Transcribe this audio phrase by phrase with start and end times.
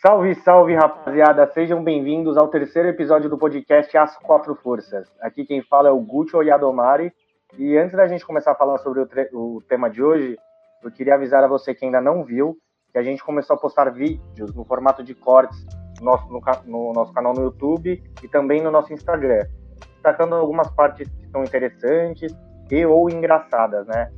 [0.00, 1.44] Salve, salve, rapaziada!
[1.48, 5.08] Sejam bem-vindos ao terceiro episódio do podcast As Quatro Forças.
[5.20, 7.12] Aqui quem fala é o Guccio Yadomari.
[7.58, 10.38] E antes da gente começar a falar sobre o, o, tema de hoje,
[10.84, 12.56] eu queria avisar a você que ainda não viu
[12.92, 15.66] que a gente começou a postar vídeos no formato de cortes
[15.98, 19.48] no nosso, no, no nosso canal no YouTube e também no nosso Instagram,
[19.94, 22.32] destacando algumas partes que são interessantes
[22.70, 24.12] e ou engraçadas, né?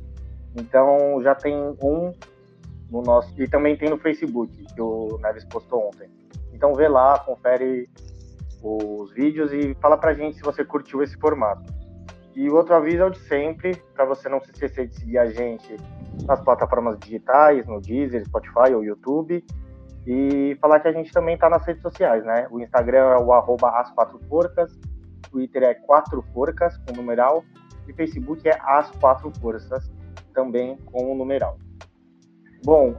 [0.55, 2.13] Então já tem um
[2.91, 3.33] no nosso.
[3.41, 6.09] E também tem no Facebook, que o Neves postou ontem.
[6.53, 7.89] Então vê lá, confere
[8.61, 11.73] os vídeos e fala pra gente se você curtiu esse formato.
[12.35, 15.17] E o outro aviso é o de sempre, para você não se esquecer de seguir
[15.17, 15.75] a gente
[16.25, 19.43] nas plataformas digitais, no Deezer, Spotify ou YouTube.
[20.05, 22.47] E falar que a gente também tá nas redes sociais, né?
[22.49, 24.71] O Instagram é o arroba as quatro forcas,
[25.29, 27.43] Twitter é quatro forcas com numeral,
[27.87, 29.91] e Facebook é as quatro forças,
[30.33, 31.57] também com o numeral.
[32.63, 32.95] Bom,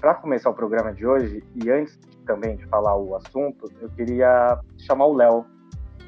[0.00, 4.58] para começar o programa de hoje, e antes também de falar o assunto, eu queria
[4.78, 5.44] chamar o Léo.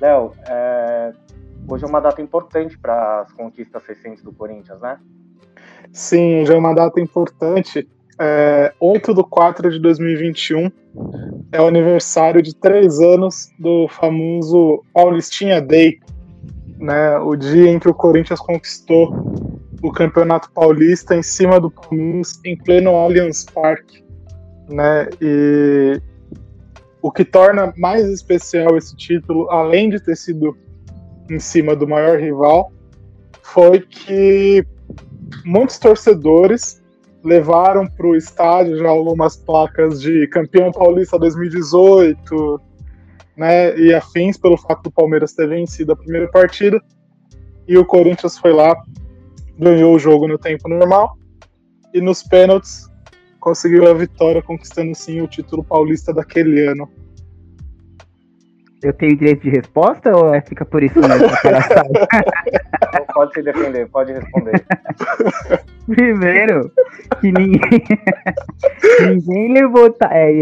[0.00, 1.12] Léo, é...
[1.68, 4.98] hoje é uma data importante para as conquistas recentes do Corinthians, né?
[5.92, 7.86] Sim, hoje é uma data importante.
[8.18, 10.70] É, 8 de 4 de 2021
[11.52, 16.00] é o aniversário de três anos do famoso Paulistinha Day,
[16.78, 17.18] né?
[17.18, 19.12] O dia em que o Corinthians conquistou
[19.84, 24.02] o Campeonato Paulista em cima do Palmeiras em pleno Allianz Parque,
[24.66, 25.10] né?
[25.20, 26.00] E
[27.02, 30.56] o que torna mais especial esse título, além de ter sido
[31.28, 32.72] em cima do maior rival,
[33.42, 34.66] foi que
[35.44, 36.82] muitos torcedores
[37.22, 42.58] levaram para o estádio já algumas placas de campeão paulista 2018,
[43.36, 46.80] né, e afins pelo fato do Palmeiras ter vencido a primeira partida.
[47.68, 48.74] E o Corinthians foi lá
[49.58, 51.16] ganhou o jogo no tempo normal
[51.92, 52.90] e nos pênaltis
[53.38, 56.88] conseguiu a vitória, conquistando sim o título paulista daquele ano.
[58.82, 61.28] Eu tenho direito de resposta ou é, fica por isso mesmo?
[63.14, 64.64] pode se defender, pode responder.
[65.86, 66.70] Primeiro,
[67.20, 67.84] que ninguém,
[69.06, 70.40] ninguém levou é,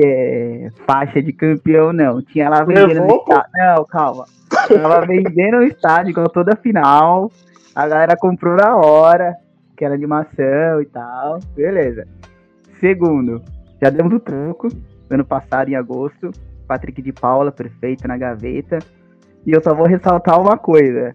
[0.66, 2.22] é, faixa de campeão, não.
[2.22, 3.50] Tinha lá vendendo no estádio.
[3.54, 4.24] Não, calma.
[4.50, 7.30] Tava vendendo no estádio com toda a final.
[7.74, 9.34] A galera comprou na hora,
[9.76, 11.38] que era animação e tal.
[11.54, 12.06] Beleza.
[12.78, 13.42] Segundo,
[13.80, 14.68] já demos o tranco
[15.10, 16.30] ano passado, em agosto.
[16.66, 18.78] Patrick de Paula, perfeito na gaveta.
[19.46, 21.14] E eu só vou ressaltar uma coisa.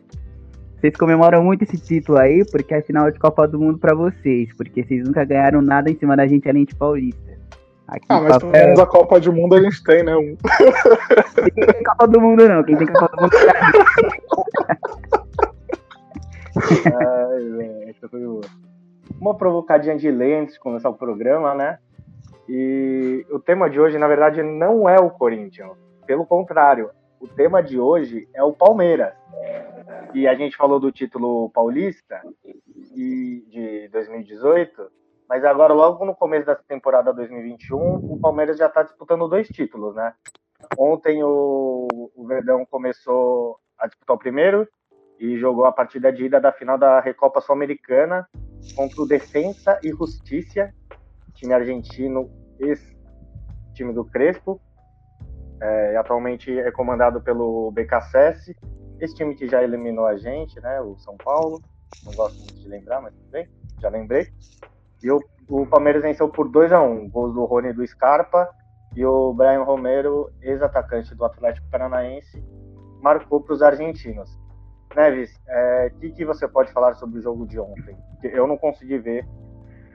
[0.76, 4.50] Vocês comemoram muito esse título aí, porque é final de Copa do Mundo para vocês.
[4.56, 7.38] Porque vocês nunca ganharam nada em cima da gente além de Paulista.
[7.88, 8.52] Aqui, ah, mas papel...
[8.52, 10.16] pelo menos a Copa do Mundo a gente tem, né?
[10.16, 10.36] Um.
[11.56, 15.18] Quem tem Copa do Mundo não, quem tem Copa do Mundo é
[18.10, 18.22] Foi
[19.20, 21.80] uma provocadinha de de começar o programa, né?
[22.48, 25.72] E o tema de hoje, na verdade, não é o Corinthians.
[26.06, 29.14] Pelo contrário, o tema de hoje é o Palmeiras.
[30.14, 32.22] E a gente falou do título paulista
[32.96, 34.90] e de 2018,
[35.28, 39.96] mas agora, logo no começo da temporada 2021, o Palmeiras já está disputando dois títulos,
[39.96, 40.14] né?
[40.78, 44.68] Ontem o, o Verdão começou a disputar o primeiro
[45.20, 48.28] e jogou a partida de ida da final da Recopa Sul-Americana
[48.76, 50.74] contra o Defensa e Justiça,
[51.34, 52.30] time argentino,
[52.60, 54.62] ex-time do Crespo.
[55.62, 58.56] É, atualmente é comandado pelo BKSS,
[59.00, 61.62] esse time que já eliminou a gente, né, o São Paulo.
[62.06, 63.50] Não gosto muito de lembrar, mas tudo bem,
[63.80, 64.28] já lembrei.
[65.02, 68.50] E o, o Palmeiras venceu por 2 a 1 um, gols do Rony do Scarpa
[68.96, 72.44] e o Brian Romero, ex-atacante do Atlético Paranaense,
[73.02, 74.30] marcou para os argentinos.
[74.98, 77.96] Neves, o é, que, que você pode falar sobre o jogo de ontem?
[78.24, 79.24] Eu não consegui ver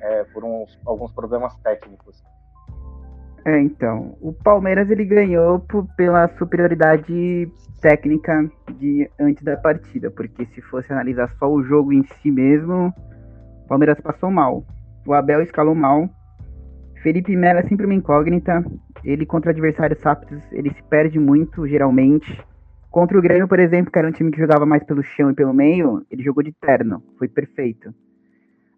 [0.01, 2.23] é, por uns, alguns problemas técnicos.
[3.45, 5.61] É, então, o Palmeiras ele ganhou
[5.97, 8.49] pela superioridade técnica
[8.79, 12.95] de antes da partida, porque se fosse analisar só o jogo em si mesmo,
[13.65, 14.65] o Palmeiras passou mal.
[15.05, 16.09] O Abel escalou mal.
[17.03, 18.65] Felipe Melo é sempre uma incógnita.
[19.03, 22.41] Ele contra adversários rápidos, ele se perde muito, geralmente.
[22.93, 25.35] Contra o Grêmio, por exemplo, que era um time que jogava mais pelo chão e
[25.35, 27.93] pelo meio, ele jogou de terno, foi perfeito.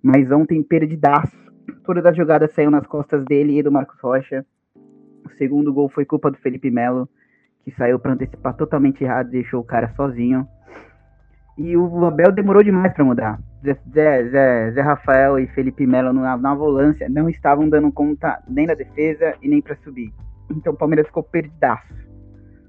[0.01, 1.37] Mas ontem, perdidaço.
[1.83, 4.47] Todas as jogadas saíram nas costas dele e do Marcos Rocha.
[5.25, 7.09] O segundo gol foi culpa do Felipe Melo,
[7.65, 10.47] que saiu para antecipar totalmente errado, deixou o cara sozinho.
[11.59, 13.41] E o Abel demorou demais para mudar.
[13.65, 13.77] Zé,
[14.29, 18.75] Zé, Zé, Rafael e Felipe Melo na, na volância não estavam dando conta nem da
[18.75, 20.13] defesa e nem para subir.
[20.49, 21.93] Então o Palmeiras ficou perdidaço.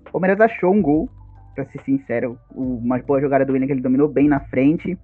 [0.07, 1.07] O Palmeiras achou um gol,
[1.55, 2.37] para ser sincero.
[2.53, 4.97] Uma boa jogada do William que ele dominou bem na frente,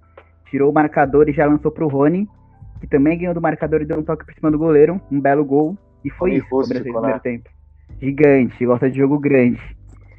[0.50, 2.28] tirou o marcador e já lançou pro Rony,
[2.80, 5.44] que também ganhou do marcador e deu um toque por cima do goleiro, um belo
[5.44, 5.76] gol.
[6.04, 7.48] E foi isso rústico, no primeiro tempo.
[8.00, 9.60] Gigante, gosta de jogo grande.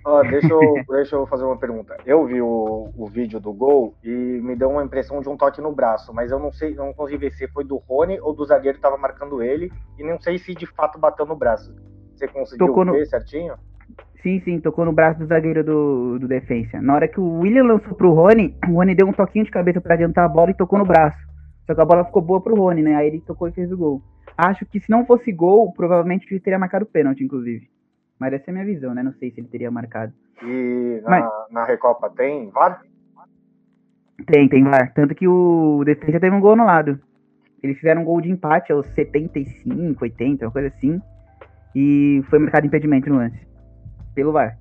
[0.06, 0.60] Ó, deixa, eu,
[0.90, 1.96] deixa eu fazer uma pergunta.
[2.06, 5.62] Eu vi o, o vídeo do gol e me deu uma impressão de um toque
[5.62, 8.46] no braço, mas eu não sei, não consegui ver se foi do Rony ou do
[8.46, 11.74] zagueiro que tava marcando ele, e não sei se de fato bateu no braço.
[12.16, 13.56] Você conseguiu ver certinho?
[14.24, 16.82] Sim, sim, tocou no braço do zagueiro do, do defensa.
[16.82, 19.82] Na hora que o William lançou pro Rony, o Rony deu um toquinho de cabeça
[19.82, 21.18] pra adiantar a bola e tocou no braço.
[21.68, 22.96] Só que a bola ficou boa pro Rony, né?
[22.96, 24.02] Aí ele tocou e fez o gol.
[24.38, 27.70] Acho que se não fosse gol, provavelmente ele teria marcado o pênalti, inclusive.
[28.18, 29.04] Mas essa é a minha visão, né?
[29.04, 30.14] Não sei se ele teria marcado.
[30.42, 32.82] E na, Mas- na Recopa tem VAR?
[34.26, 34.94] Tem, tem VAR.
[34.94, 36.98] Tanto que o defesa teve um gol anulado.
[37.62, 41.02] Eles fizeram um gol de empate aos 75, 80, uma coisa assim.
[41.76, 43.53] E foi marcado impedimento no lance.
[44.14, 44.58] Pelo VAR.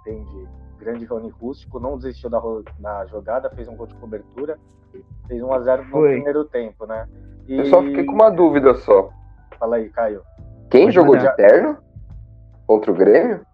[0.00, 0.48] Entendi.
[0.78, 2.40] Grande Rony Rústico, não desistiu da,
[2.78, 4.58] da jogada, fez um gol de cobertura,
[5.28, 6.12] fez 1x0 no Foi.
[6.14, 7.08] primeiro tempo, né?
[7.46, 7.58] E...
[7.58, 9.10] Eu só fiquei com uma dúvida só.
[9.58, 10.22] Fala aí, Caio.
[10.70, 11.78] Quem jogou de terno?
[12.66, 13.46] Contra o Grêmio?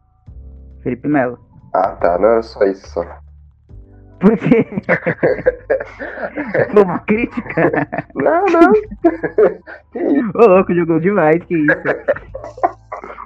[0.83, 1.39] Felipe Melo.
[1.75, 2.19] Ah, tá.
[2.19, 3.05] Não, é só isso só.
[4.21, 4.67] Por quê?
[6.83, 7.71] Uma crítica?
[8.15, 8.73] Não, não.
[9.93, 10.33] que isso?
[10.35, 12.78] Ô, louco, jogou demais, que isso.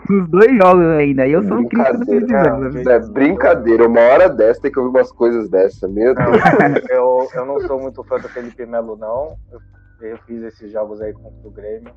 [0.09, 1.27] Nos dois jogos ainda.
[1.27, 2.73] E eu sou um crítico do Felipe Brincadeira, Melo.
[2.73, 2.83] né?
[2.95, 3.87] É brincadeira.
[3.89, 5.87] Uma hora dessa tem que ouvir umas coisas dessa.
[5.89, 6.91] Meu Deus.
[6.91, 9.37] eu, eu não sou muito fã do Felipe Melo, não.
[9.51, 9.61] Eu,
[10.09, 11.93] eu fiz esses jogos aí contra o Grêmio.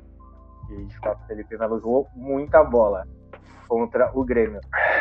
[0.70, 3.06] E de fato o Felipe Melo jogou muita bola
[3.68, 4.60] contra o Grêmio.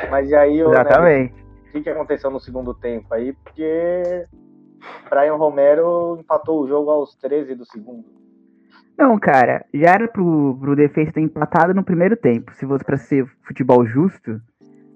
[0.10, 1.46] Mas e aí, Nery, Exatamente.
[1.68, 3.34] o que, que aconteceu no segundo tempo aí?
[3.34, 4.26] Porque
[5.10, 8.06] Brian Romero empatou o jogo aos 13 do segundo.
[8.98, 12.54] Não, cara, já era pro, pro defesa ter empatado no primeiro tempo.
[12.54, 14.40] Se fosse pra ser futebol justo,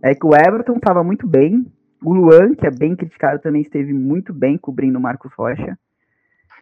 [0.02, 1.66] é que o Everton tava muito bem.
[2.02, 5.78] O Luan, que é bem criticado, também esteve muito bem cobrindo o Marcos Rocha.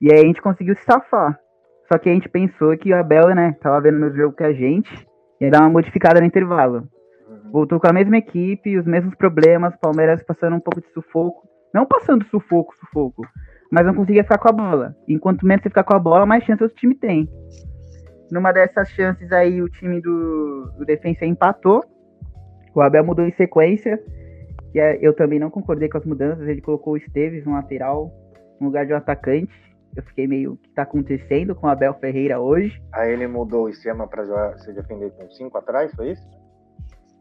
[0.02, 1.40] E aí a gente conseguiu se safar.
[1.88, 4.44] Só que a gente pensou que o Abel, né, tava vendo o mesmo jogo que
[4.44, 5.08] a gente,
[5.40, 6.88] ia dar uma modificada no intervalo.
[7.30, 7.52] Uhum.
[7.52, 11.48] Voltou com a mesma equipe, os mesmos problemas, Palmeiras passando um pouco de sufoco.
[11.74, 13.24] Não passando sufoco, sufoco,
[13.72, 14.96] mas não conseguia ficar com a bola.
[15.08, 17.30] Enquanto menos você ficar com a bola, mais chance o time tem.
[18.32, 21.84] Numa dessas chances aí, o time do, do Defensa empatou.
[22.74, 24.02] O Abel mudou em sequência.
[24.72, 26.48] Que é- eu também não concordei com as mudanças.
[26.48, 28.12] Ele colocou o Esteves no lateral,
[28.60, 29.54] no lugar de um atacante.
[29.96, 32.82] Eu fiquei meio, o que tá acontecendo com o Abel Ferreira hoje?
[32.94, 36.22] Aí ele mudou o esquema pra jogar, se defender com 5 atrás, foi isso?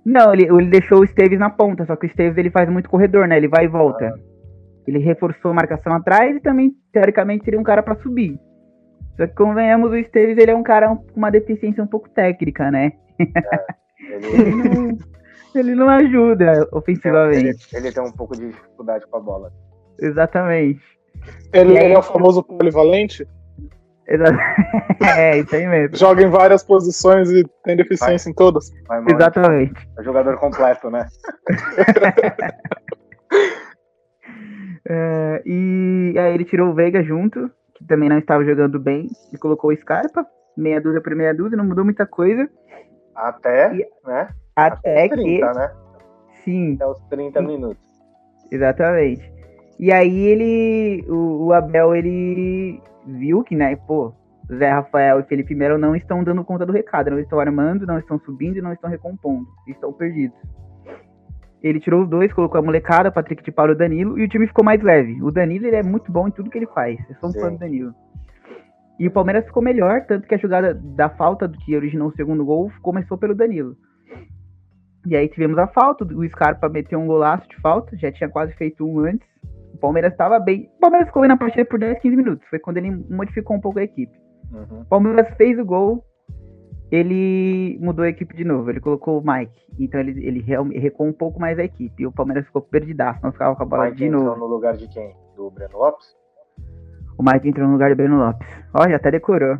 [0.05, 2.91] Não, ele, ele deixou o Esteves na ponta, só que o Esteves ele faz muito
[2.91, 3.37] corredor, né?
[3.37, 4.13] Ele vai e volta.
[4.87, 8.39] Ele reforçou a marcação atrás e também, teoricamente, seria um cara pra subir.
[9.17, 12.71] Só que convenhamos, o Esteves ele é um cara com uma deficiência um pouco técnica,
[12.71, 12.93] né?
[13.19, 14.99] Ele, Ele não,
[15.57, 17.67] ele não ajuda ele, ofensivamente.
[17.75, 19.51] ele tem um pouco de dificuldade com a bola.
[19.99, 20.83] Exatamente.
[21.53, 23.27] Ele, aí- ele é o famoso polivalente,
[25.17, 25.97] é, isso aí mesmo.
[25.97, 28.71] joga em várias posições e tem deficiência em todas.
[28.89, 29.89] Mano, Exatamente.
[29.99, 31.07] é jogador completo, né?
[34.89, 39.39] É, e aí ele tirou o Veiga junto, que também não estava jogando bem, e
[39.39, 42.49] colocou o Scarpa, meia dúzia por meia dúzia, não mudou muita coisa.
[43.15, 44.29] Até, E- né?
[44.55, 45.17] Até que.
[45.17, 45.73] 30, né?
[46.45, 47.83] Sim, Até os 30 minutos.
[48.51, 49.33] exatamente.
[49.79, 51.05] E aí ele.
[51.09, 54.15] O, o Abel ele viu que, né, pô,
[54.55, 57.99] Zé Rafael e Felipe Melo não estão dando conta do recado, não estão armando, não
[57.99, 59.47] estão subindo e não estão recompondo.
[59.67, 60.39] Estão perdidos.
[61.67, 64.29] Ele tirou os dois, colocou a molecada, Patrick de Paulo e o Danilo, e o
[64.29, 65.21] time ficou mais leve.
[65.21, 66.97] O Danilo ele é muito bom em tudo que ele faz.
[67.11, 67.93] Eu sou um fã do Danilo.
[69.01, 72.15] E o Palmeiras ficou melhor, tanto que a jogada da falta do que originou o
[72.15, 73.77] segundo gol começou pelo Danilo.
[75.07, 78.55] E aí tivemos a falta, o Scarpa meteu um golaço de falta, já tinha quase
[78.55, 79.29] feito um antes.
[79.75, 80.71] O Palmeiras estava bem.
[80.77, 82.49] O Palmeiras ficou bem na partida por 10, 15 minutos.
[82.49, 84.17] Foi quando ele modificou um pouco a equipe.
[84.53, 84.83] Uhum.
[84.83, 86.05] O Palmeiras fez o gol,
[86.91, 88.71] ele mudou a equipe de novo.
[88.71, 89.67] Ele colocou o Mike.
[89.79, 90.41] Então ele, ele
[90.79, 92.03] recuou um pouco mais a equipe.
[92.03, 94.41] E o Palmeiras ficou perdidaço, não ficava com a bola Mike de entrou novo.
[94.41, 95.15] no lugar de quem?
[95.35, 96.17] Do Breno Lopes?
[97.19, 98.47] O Mike entrou no lugar do Breno Lopes.
[98.75, 99.59] Ó, já até decorou.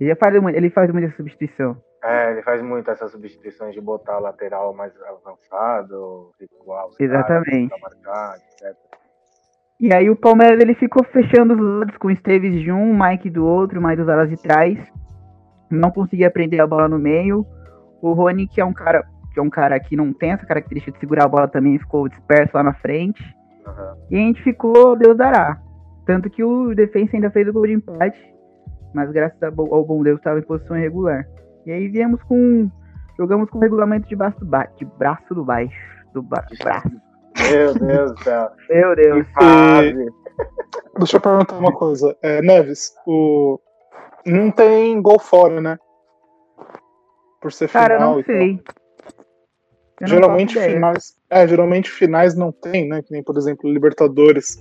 [0.00, 1.76] Ele, já faz, ele faz muita substituição.
[2.04, 7.72] É, ele faz muito essas substituições de botar lateral mais avançado, os Exatamente.
[7.80, 8.76] marcar, etc.
[9.78, 12.98] E aí o Palmeiras ele ficou fechando os lados com o Esteves de um, o
[12.98, 14.78] Mike do outro, mais os alas de trás.
[15.74, 17.46] Não conseguia prender a bola no meio.
[18.00, 20.92] O Rony, que é um cara que é um cara que não tem essa característica
[20.92, 23.22] de segurar a bola também, ficou disperso lá na frente.
[23.66, 23.96] Aham.
[24.10, 25.58] E a gente ficou Deus dará.
[26.04, 28.18] Tanto que o defensa ainda fez o gol de empate,
[28.92, 31.26] mas graças ao bom Deus estava em posição irregular.
[31.64, 32.68] E aí viemos com
[33.16, 35.74] jogamos com o regulamento de braço do baixo, de braço do baixo,
[36.12, 36.90] do ba braço.
[37.50, 38.50] Meu Deus do céu.
[38.68, 39.26] Meu Deus.
[39.32, 40.06] fase.
[40.98, 42.16] Deixa eu perguntar uma coisa.
[42.22, 43.58] É, Neves, o...
[44.26, 45.78] não tem gol fora, né?
[47.40, 48.36] Por ser Cara, eu final não e tal.
[48.36, 48.50] sei.
[50.00, 50.72] Eu não Geralmente ideia.
[50.74, 51.16] finais.
[51.30, 53.02] É, geralmente finais não tem, né?
[53.02, 54.60] Que nem, por exemplo, Libertadores.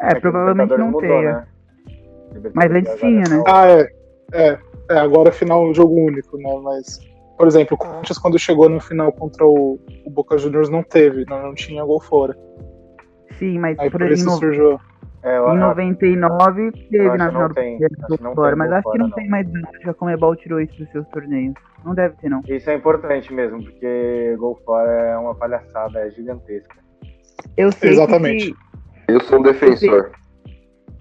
[0.00, 1.32] É, que provavelmente Libertadores não mudou, tenha.
[1.32, 2.50] né?
[2.54, 3.42] Mas antes tinha, né?
[3.46, 3.88] é Ah, é.
[4.32, 4.58] É.
[4.90, 6.60] É, agora é final jogo único, né?
[6.62, 6.98] Mas,
[7.38, 11.24] por exemplo, o Corinthians, quando chegou no final contra o, o Boca Juniors, não teve,
[11.26, 12.36] não, não tinha gol fora.
[13.38, 14.78] Sim, mas Aí por por aí, isso no- surgiu.
[15.24, 18.50] É, em eu- 99 teve na final não do tem, Brasileiro acho que não fora,
[18.50, 19.60] tem mas acho que não tem mais não.
[19.70, 21.54] Acho que a Comebol tirou isso dos seus torneios.
[21.82, 22.42] Não deve ter, não.
[22.46, 26.76] Isso é importante mesmo, porque gol fora é uma palhaçada, é gigantesca.
[27.56, 28.52] Eu sei Exatamente.
[28.52, 30.10] que Eu sou um defensor.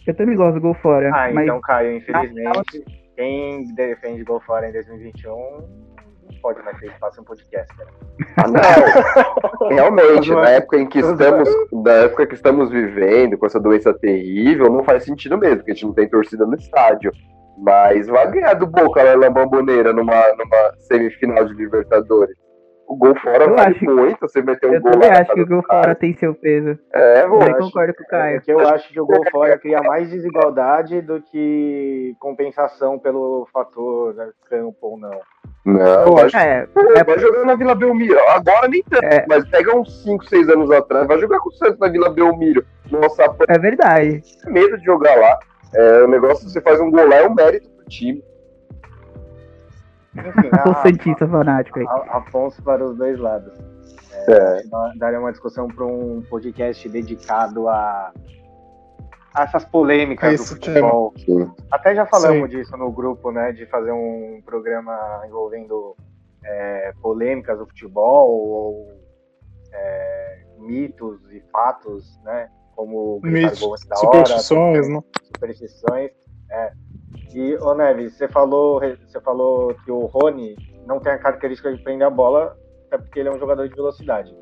[0.08, 2.84] eu também gosto do gol fora, Ah, mas então, Caio, infelizmente,
[3.18, 5.93] quem defende gol fora em 2021
[6.30, 7.90] não pode mais ter espaço em podcast, cara.
[8.38, 9.70] Ah, não.
[9.70, 14.70] Realmente, na época em que estamos, na época que estamos vivendo, com essa doença terrível,
[14.70, 17.12] não faz sentido mesmo, porque a gente não tem torcida no estádio.
[17.58, 22.36] Mas vai ganhar do Boca lá na Bamboneira numa, numa semifinal de Libertadores.
[22.94, 25.22] O gol fora Eu vale acho- muito, você meter um eu gol também lá na
[25.22, 26.78] acho que casa o gol fora tem seu peso.
[26.94, 28.42] É, pô, Eu concordo com o É Caio.
[28.42, 34.14] que eu acho que o gol fora cria mais desigualdade do que compensação pelo fator
[34.14, 35.20] né, campo ou não.
[35.66, 36.38] Não, Eu vai, acho.
[36.38, 38.20] É, é, vai jogar na Vila Belmiro.
[38.30, 39.26] Agora nem tanto, É.
[39.28, 42.64] mas pega uns 5, 6 anos atrás, vai jogar com o Santos na Vila Belmiro.
[42.92, 44.22] Nossa, é verdade.
[44.46, 45.40] medo de jogar lá.
[45.74, 48.24] É, o negócio, você faz um gol lá, é um mérito pro time.
[50.16, 51.86] Enfim, O a, Santista fanático aí.
[51.88, 53.54] a, apontos para os dois lados.
[54.28, 54.64] É.
[54.68, 58.14] Dá- Daria uma discussão para um podcast dedicado a,
[59.34, 61.14] a essas polêmicas A do futebol.
[61.72, 62.58] Até já falamos Sim.
[62.58, 63.52] disso no grupo, né?
[63.52, 65.96] De fazer um programa envolvendo
[66.44, 68.88] é, polêmicas do futebol ou
[69.72, 72.50] é, mitos e fatos, né?
[72.76, 75.02] Como Mitos, da hora, superstições, né?
[75.36, 76.12] superstições.
[76.50, 76.72] É.
[77.34, 81.82] E, ô Neves, você falou, você falou que o Rony não tem a característica de
[81.82, 82.56] prender a bola,
[82.88, 84.36] até porque ele é um jogador de velocidade.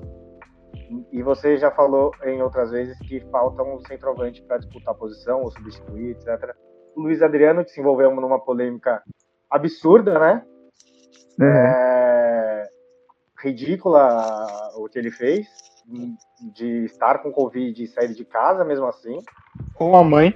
[1.11, 5.41] E você já falou em outras vezes que falta um centroavante para disputar a posição
[5.41, 6.53] ou substituir, etc.
[6.95, 9.01] O Luiz Adriano, que se envolveu numa polêmica
[9.49, 10.45] absurda, né?
[11.39, 11.45] É.
[11.45, 12.63] É,
[13.41, 15.47] ridícula o que ele fez,
[16.39, 19.19] de estar com Covid e sair de casa mesmo assim
[19.75, 20.33] Com a mãe.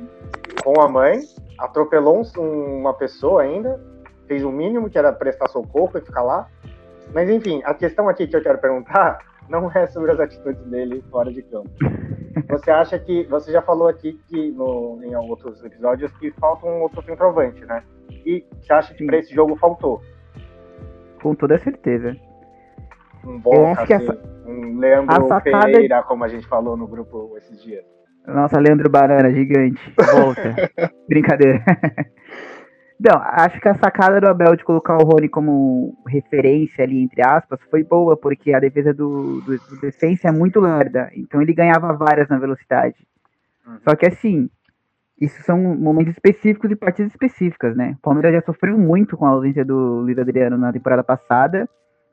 [0.64, 1.20] com a mãe,
[1.60, 3.80] atropelou um- uma pessoa ainda,
[4.28, 6.48] fez o mínimo que era prestar socorro e ficar lá.
[7.14, 9.20] Mas enfim, a questão aqui que eu quero perguntar
[9.50, 11.70] não é sobre as atitudes dele fora de campo.
[12.50, 13.24] Você acha que.
[13.28, 17.82] Você já falou aqui que no, em outros episódios que falta um outro centroavante, né?
[18.26, 20.02] E você acha que para esse jogo faltou?
[21.22, 22.16] Com toda certeza.
[23.26, 24.08] Um Boca, assim,
[24.46, 27.84] um Leandro a sacada- Pereira, como a gente falou no grupo esses dias.
[28.28, 29.82] Nossa, Leandro Banana, gigante.
[30.14, 30.72] Volta.
[31.08, 31.64] Brincadeira.
[33.00, 37.22] Não, acho que a sacada do Abel de colocar o Rony como referência ali, entre
[37.22, 41.10] aspas, foi boa, porque a defesa do, do, do defensa é muito lerda.
[41.14, 42.96] Então ele ganhava várias na velocidade.
[43.68, 43.80] Uhum.
[43.84, 44.50] Só que assim,
[45.20, 47.96] isso são momentos específicos e partidas específicas, né?
[48.00, 51.68] O Palmeiras já sofreu muito com a ausência do Luiz Adriano na temporada passada.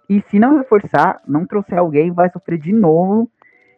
[0.08, 3.30] E se não reforçar, não trouxer alguém, vai sofrer de novo.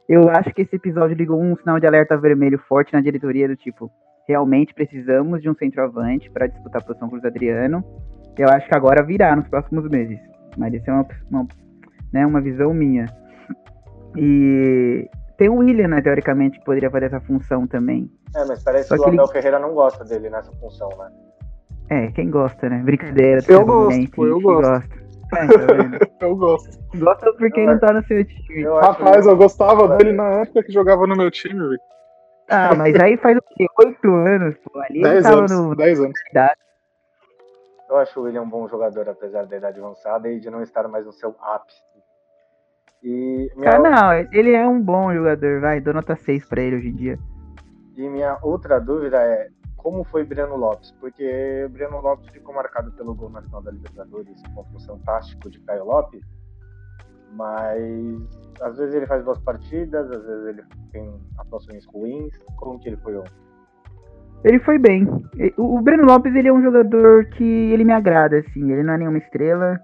[0.08, 3.56] Eu acho que esse episódio ligou um sinal de alerta vermelho forte na diretoria do
[3.56, 3.90] tipo,
[4.28, 7.84] realmente precisamos de um centroavante para disputar a posição com o Luiz Adriano.
[8.36, 10.18] Eu acho que agora virá nos próximos meses.
[10.56, 11.46] Mas isso é uma, uma,
[12.12, 13.06] né, uma visão minha.
[14.16, 18.10] E tem o William, né, teoricamente, que poderia fazer essa função também.
[18.36, 20.88] É, mas parece Só que o que ele- Abel Ferreira não gosta dele nessa função,
[20.98, 21.10] né?
[21.90, 22.78] É, quem gosta, né?
[22.82, 23.40] Brincadeira.
[23.48, 24.62] Eu gosto, bem, pô, eu gosto.
[24.70, 25.03] gosta.
[25.34, 26.06] Tá?
[26.26, 26.78] Eu gosto.
[26.98, 28.62] gosta porque Eu não tá no seu time.
[28.62, 31.80] Eu acho- Rapaz, eu gostava dele na época que jogava no meu time, velho.
[32.48, 33.66] Ah, mas aí faz o quê?
[33.78, 34.78] Oito anos, pô.
[34.80, 35.50] Ali ele 10 tava anos.
[35.52, 35.74] no.
[35.76, 36.18] 10 anos.
[37.88, 40.86] Eu acho o William um bom jogador, apesar da idade avançada e de não estar
[40.88, 41.78] mais no seu ápice.
[43.02, 45.80] E minha, Ah, não, ele é um bom jogador, vai.
[45.80, 47.18] Dou nota 6 pra ele hoje em dia.
[47.96, 49.48] e minha outra dúvida é
[49.84, 50.90] como foi Breno Lopes?
[50.98, 55.60] Porque Breno Lopes ficou marcado pelo gol na final da Libertadores contra o Fantástico de
[55.60, 56.22] Caio Lopes,
[57.36, 58.22] mas
[58.62, 62.32] às vezes ele faz boas partidas, às vezes ele tem atuações ruins.
[62.56, 63.44] Como que ele foi ontem?
[64.42, 65.06] Ele foi bem.
[65.58, 68.72] O Breno Lopes, ele é um jogador que ele me agrada, assim.
[68.72, 69.78] Ele não é nenhuma estrela,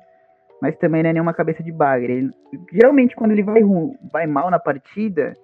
[0.62, 2.12] mas também não é nenhuma cabeça de bagre.
[2.12, 2.30] Ele-
[2.72, 3.62] geralmente, quando ele vai,
[4.10, 5.34] vai mal na partida,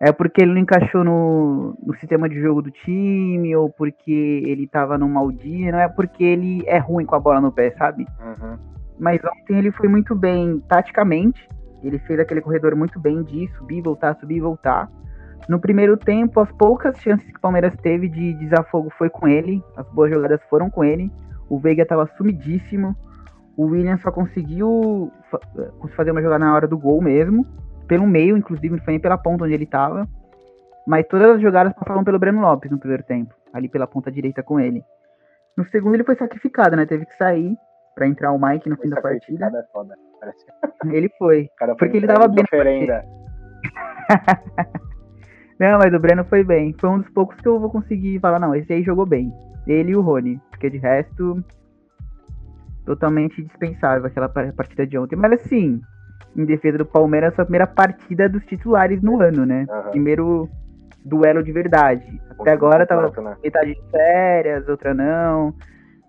[0.00, 4.66] é porque ele não encaixou no, no sistema de jogo do time, ou porque ele
[4.66, 7.70] tava num mau dia, não é porque ele é ruim com a bola no pé,
[7.72, 8.06] sabe?
[8.20, 8.58] Uhum.
[8.98, 11.48] Mas ontem ele foi muito bem taticamente.
[11.82, 14.90] Ele fez aquele corredor muito bem de subir, voltar, subir e voltar.
[15.48, 19.62] No primeiro tempo, as poucas chances que o Palmeiras teve de desafogo foi com ele.
[19.76, 21.10] As boas jogadas foram com ele.
[21.48, 22.96] O Veiga estava sumidíssimo.
[23.56, 25.10] O William só conseguiu
[25.94, 27.46] fazer uma jogada na hora do gol mesmo,
[27.86, 30.06] pelo meio, inclusive, não foi nem pela ponta onde ele estava.
[30.86, 34.42] Mas todas as jogadas passavam pelo Breno Lopes no primeiro tempo, ali pela ponta direita
[34.42, 34.84] com ele.
[35.56, 36.86] No segundo ele foi sacrificado, né?
[36.86, 37.56] Teve que sair
[37.94, 39.46] para entrar o Mike no foi fim da partida.
[39.46, 39.96] É foda,
[40.92, 41.48] ele foi.
[41.78, 42.44] porque ele dava bem.
[45.58, 46.72] não, mas o Breno foi bem.
[46.78, 49.32] Foi um dos poucos que eu vou conseguir falar, não, esse aí jogou bem.
[49.66, 50.40] Ele e o Rony.
[50.50, 51.42] Porque de resto,
[52.84, 55.16] totalmente dispensável aquela partida de ontem.
[55.16, 55.80] Mas assim,
[56.36, 59.66] em defesa do Palmeiras, foi a primeira partida dos titulares no ano, né?
[59.68, 59.90] Uhum.
[59.90, 60.48] Primeiro
[61.04, 62.04] duelo de verdade.
[62.38, 63.36] Até agora tava né?
[63.42, 65.54] metade de férias, outra não.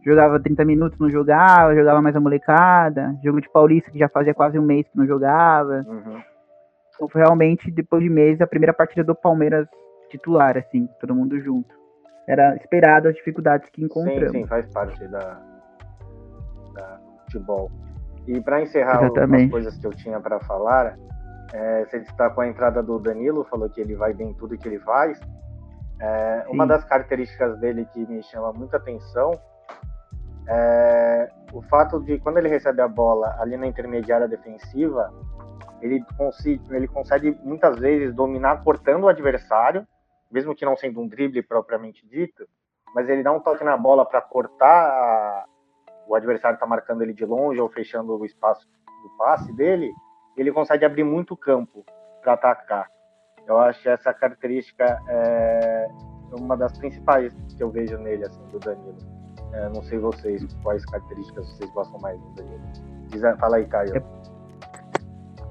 [0.03, 3.15] Jogava 30 minutos, não jogava, jogava mais a molecada.
[3.23, 5.85] Jogo de Paulista, que já fazia quase um mês que não jogava.
[5.87, 6.21] Uhum.
[6.95, 9.67] Então foi realmente, depois de meses, a primeira partida do Palmeiras
[10.09, 11.75] titular, assim, todo mundo junto.
[12.27, 14.31] Era esperado as dificuldades que encontramos.
[14.31, 15.39] Sim, sim, faz parte da,
[16.73, 17.71] da futebol.
[18.27, 19.45] E para encerrar Exatamente.
[19.45, 20.97] as coisas que eu tinha para falar,
[21.53, 24.67] é, você destacou a entrada do Danilo, falou que ele vai bem em tudo que
[24.67, 25.19] ele faz.
[25.99, 29.31] É, uma das características dele que me chama muita atenção
[30.47, 35.11] é o fato de quando ele recebe a bola ali na intermediária defensiva,
[35.81, 39.87] ele consegue, ele consegue muitas vezes dominar cortando o adversário,
[40.31, 42.47] mesmo que não sendo um drible propriamente dito,
[42.93, 45.45] mas ele dá um toque na bola para cortar a,
[46.07, 48.67] o adversário está marcando ele de longe ou fechando o espaço
[49.03, 49.91] do passe dele,
[50.35, 51.83] ele consegue abrir muito campo
[52.21, 52.87] para atacar.
[53.47, 55.87] Eu acho essa característica é
[56.31, 58.97] uma das principais que eu vejo nele, assim, do Danilo.
[59.53, 62.61] É, não sei vocês, quais características vocês gostam mais do Danilo.
[63.07, 64.03] Diz, fala aí, Caio.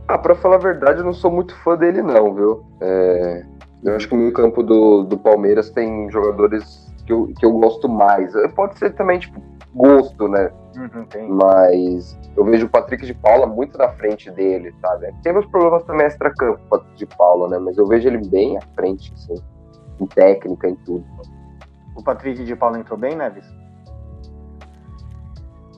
[0.08, 2.64] Ah, pra falar a verdade, eu não sou muito fã dele, não, viu?
[2.80, 3.44] É,
[3.82, 7.88] eu acho que no campo do, do Palmeiras tem jogadores que eu, que eu gosto
[7.88, 8.32] mais.
[8.54, 9.40] Pode ser também, tipo,
[9.74, 10.50] gosto, né?
[10.76, 15.12] Uhum, Mas eu vejo o Patrick de Paula muito na frente dele, sabe?
[15.22, 17.58] Tem uns problemas também extra-campo, o Patrick de Paula, né?
[17.58, 19.34] Mas eu vejo ele bem à frente, assim,
[20.00, 21.04] em técnica, em tudo.
[21.94, 23.46] O Patrick de Paula entrou bem, Neves?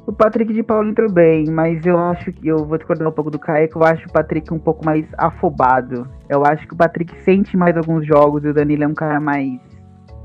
[0.07, 3.31] O Patrick de Paula entrou bem, mas eu acho que eu vou discordar um pouco
[3.31, 6.09] do Caio, que eu acho o Patrick um pouco mais afobado.
[6.29, 9.21] Eu acho que o Patrick sente mais alguns jogos e o Danilo é um cara
[9.21, 9.61] mais.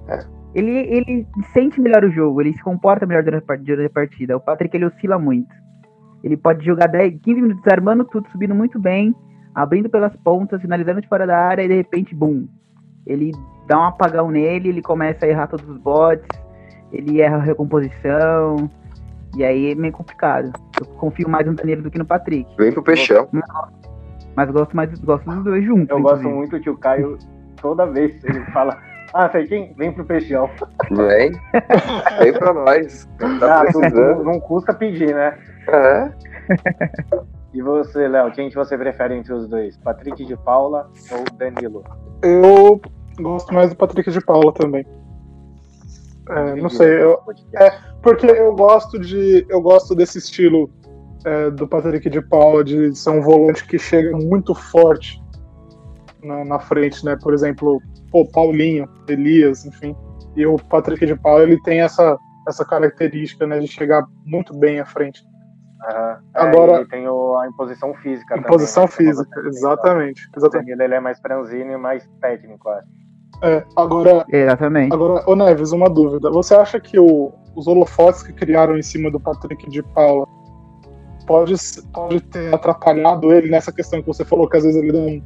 [0.07, 4.37] É ele, ele sente melhor o jogo, ele se comporta melhor durante a partida.
[4.37, 5.53] O Patrick ele oscila muito.
[6.23, 9.13] Ele pode jogar 10, 15 minutos armando tudo, subindo muito bem,
[9.53, 12.47] abrindo pelas pontas, finalizando de fora da área e de repente, bum.
[13.05, 13.31] Ele
[13.67, 16.27] dá um apagão nele, ele começa a errar todos os bots,
[16.91, 18.69] ele erra a recomposição.
[19.35, 20.53] E aí é meio complicado.
[20.79, 22.55] Eu confio mais no Danilo do que no Patrick.
[22.55, 23.27] Vem pro peixão.
[23.31, 23.43] Mas,
[24.35, 25.89] mas gosto mais gosto dos dois juntos.
[25.89, 26.23] Eu inclusive.
[26.23, 27.17] gosto muito que o Caio,
[27.59, 28.77] toda vez ele fala
[29.13, 29.73] ah, sei quem?
[29.75, 30.49] Vem pro Peixão.
[30.91, 31.31] Vem.
[32.19, 33.07] Vem pra nós.
[33.39, 35.37] Tá ah, não, não custa pedir, né?
[35.67, 36.11] É.
[37.53, 39.77] E você, Léo, quem que você prefere entre os dois?
[39.77, 41.83] Patrick de Paula ou Danilo?
[42.23, 42.81] Eu
[43.19, 44.83] gosto mais do Patrick de Paula também.
[46.29, 47.19] É, não sei, eu,
[47.55, 47.71] é,
[48.01, 49.45] porque eu gosto de.
[49.47, 50.71] Eu gosto desse estilo
[51.25, 55.22] é, do Patrick de Paula, de ser um volante que chega muito forte
[56.23, 57.17] na, na frente, né?
[57.21, 57.81] Por exemplo,
[58.11, 59.95] pô, Paulinho, Elias, enfim.
[60.35, 64.79] E o Patrick de Paula, ele tem essa, essa característica, né, de chegar muito bem
[64.79, 65.21] à frente.
[65.83, 66.17] Uhum.
[66.33, 68.37] Agora é, tem o, a imposição física.
[68.37, 69.13] Imposição também, né?
[69.13, 70.29] física, exatamente.
[70.35, 70.81] exatamente.
[70.81, 72.87] Ele é mais franzino e mais técnico, acho.
[73.41, 74.25] É, agora.
[74.29, 74.93] Exatamente.
[74.93, 76.31] Agora, ô Neves, uma dúvida.
[76.31, 80.25] Você acha que o, os holofotes que criaram em cima do Patrick de Paula
[81.25, 81.55] pode,
[81.93, 85.21] pode ter atrapalhado ele nessa questão que você falou, que às vezes ele dá um,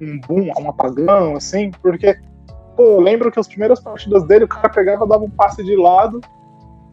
[0.00, 2.16] um boom, um apagão, assim, porque,
[2.76, 5.76] pô, eu lembro que as primeiras partidas dele, o cara pegava, dava um passe de
[5.76, 6.20] lado,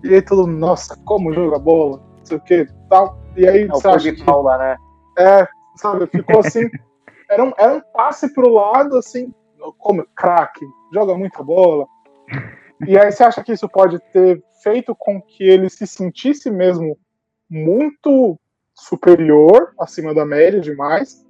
[0.04, 3.18] e aí todo, nossa, como joga bola, não sei o que, tal.
[3.36, 4.24] E aí, é, você acha que...
[4.24, 4.78] Paula, né?
[5.18, 6.70] É, sabe, ficou assim,
[7.30, 9.34] era um, era um passe pro lado, assim,
[9.78, 11.86] como craque, joga muita bola.
[12.88, 16.98] E aí você acha que isso pode ter feito com que ele se sentisse mesmo
[17.50, 18.38] muito
[18.74, 21.25] superior, acima da média demais,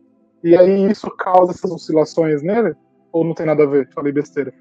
[0.46, 2.76] e aí isso causa essas oscilações nele?
[3.12, 3.90] Ou não tem nada a ver?
[3.96, 4.54] Falei besteira.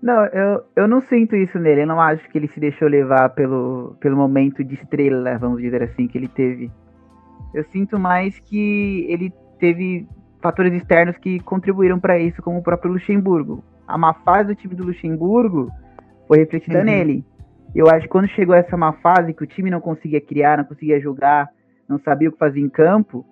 [0.00, 1.82] Não, eu, eu não sinto isso nele.
[1.82, 5.82] Eu não acho que ele se deixou levar pelo, pelo momento de estrela, vamos dizer
[5.82, 6.70] assim, que ele teve.
[7.52, 10.06] Eu sinto mais que ele teve
[10.40, 13.64] fatores externos que contribuíram para isso, como o próprio Luxemburgo.
[13.84, 15.72] A má fase do time do Luxemburgo
[16.28, 16.84] foi refletida uhum.
[16.84, 17.24] nele.
[17.74, 20.64] Eu acho que quando chegou essa má fase, que o time não conseguia criar, não
[20.64, 21.48] conseguia jogar,
[21.88, 23.26] não sabia o que fazer em campo,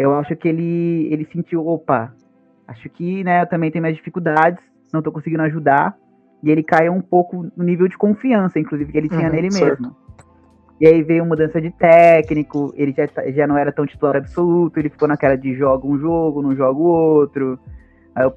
[0.00, 2.14] eu acho que ele, ele sentiu, opa,
[2.66, 4.58] acho que né, eu também tenho minhas dificuldades,
[4.92, 5.94] não estou conseguindo ajudar.
[6.42, 9.50] E ele caiu um pouco no nível de confiança, inclusive, que ele tinha uhum, nele
[9.50, 9.82] certo.
[9.82, 9.96] mesmo.
[10.80, 14.78] E aí veio mudança de técnico, ele já, tá, já não era tão titular absoluto,
[14.78, 17.58] ele ficou naquela de joga um jogo, não joga o outro.
[18.14, 18.32] Aí eu,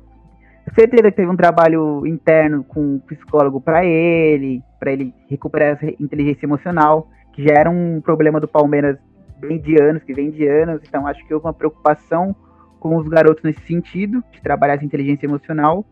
[0.75, 5.85] certeza que teve um trabalho interno com um psicólogo para ele, para ele recuperar essa
[5.97, 8.97] inteligência emocional, que já era um problema do Palmeiras
[9.47, 12.35] bem de anos, que vem de anos, então acho que houve uma preocupação
[12.79, 15.85] com os garotos nesse sentido, de trabalhar essa inteligência emocional.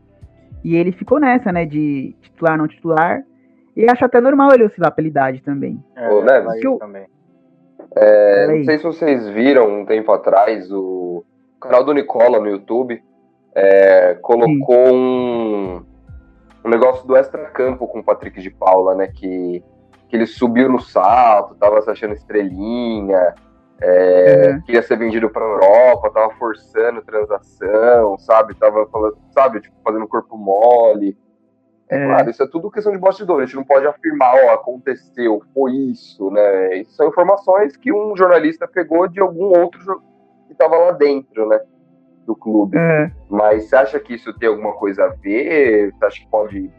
[0.63, 3.23] E ele ficou nessa, né, de titular, não titular.
[3.75, 5.81] E acho até normal ele oscilar pela idade também.
[5.95, 6.77] É, Ô, né, eu...
[6.77, 7.05] também.
[7.95, 11.25] É, não sei se vocês viram um tempo atrás o
[11.59, 13.01] canal do Nicola no YouTube
[13.53, 15.83] é, colocou um,
[16.63, 19.07] um negócio do extra-campo com o Patrick de Paula, né?
[19.07, 19.63] Que,
[20.11, 23.33] que ele subiu no salto, tava se achando estrelinha,
[23.81, 24.61] é, uhum.
[24.63, 28.53] queria ser vendido para Europa, tava forçando transação, sabe?
[28.55, 31.17] Tava falando, sabe, tipo, fazendo corpo mole.
[31.89, 32.05] É, é.
[32.05, 33.41] Claro, isso é tudo questão de bastidor.
[33.41, 36.75] A gente não pode afirmar, ó, aconteceu, foi isso, né?
[36.75, 40.03] Isso são informações que um jornalista pegou de algum outro
[40.45, 41.61] que estava lá dentro, né?
[42.25, 42.77] Do clube.
[42.77, 43.09] É.
[43.29, 45.93] Mas você acha que isso tem alguma coisa a ver?
[45.93, 46.69] Você acha que pode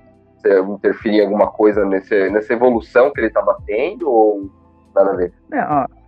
[0.48, 4.10] interferir em alguma coisa nesse, nessa evolução que ele estava tendo?
[4.10, 4.50] Ou
[4.94, 5.32] nada a ver?
[5.50, 6.02] Não, ó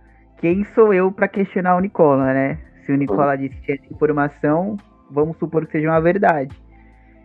[0.45, 2.59] quem sou eu para questionar o Nicola, né?
[2.85, 3.37] Se o Nicola uhum.
[3.37, 4.77] disse que tinha informação,
[5.09, 6.55] vamos supor que seja uma verdade.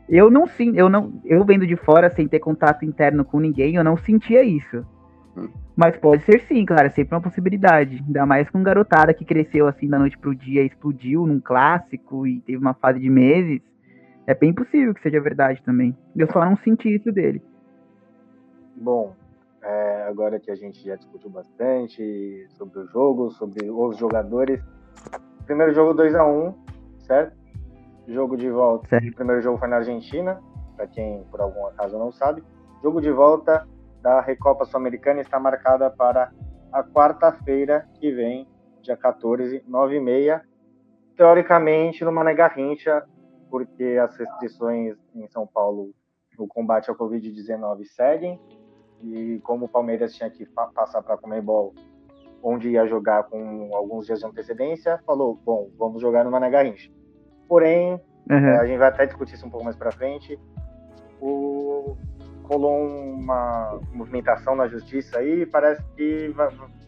[0.08, 3.74] Eu não sim, eu não, eu vendo de fora sem ter contato interno com ninguém,
[3.74, 4.84] eu não sentia isso.
[5.36, 5.50] Uhum.
[5.76, 8.02] Mas pode ser sim, claro, é sempre uma possibilidade.
[8.06, 12.40] Ainda mais com garotada que cresceu assim da noite pro dia, explodiu num clássico e
[12.40, 13.60] teve uma fase de meses.
[14.30, 15.92] É bem possível que seja verdade também.
[16.16, 17.42] Eu só não senti isso dele.
[18.76, 19.12] Bom,
[19.60, 24.62] é, agora que a gente já discutiu bastante sobre o jogo, sobre os jogadores.
[25.46, 26.54] Primeiro jogo 2 a 1
[27.00, 27.36] certo?
[28.06, 28.88] Jogo de volta.
[28.88, 29.08] Certo.
[29.08, 30.40] O primeiro jogo foi na Argentina,
[30.76, 32.44] para quem por algum acaso não sabe.
[32.84, 33.66] Jogo de volta
[34.00, 36.30] da Recopa Sul-Americana está marcada para
[36.72, 38.46] a quarta-feira que vem,
[38.80, 40.44] dia 14, 9 e meia.
[41.16, 43.04] Teoricamente, no Mané Garrincha,
[43.50, 45.92] porque as restrições em São Paulo
[46.38, 48.40] no combate ao Covid-19 seguem
[49.02, 51.74] e como o Palmeiras tinha que passar para a Comebol,
[52.42, 56.90] onde ia jogar com alguns dias de antecedência, falou: bom, vamos jogar no Mané Garrincha.
[57.48, 58.36] Porém, uhum.
[58.36, 60.38] é, a gente vai até discutir isso um pouco mais para frente.
[61.20, 61.96] O,
[62.44, 66.34] rolou uma movimentação na justiça aí, parece que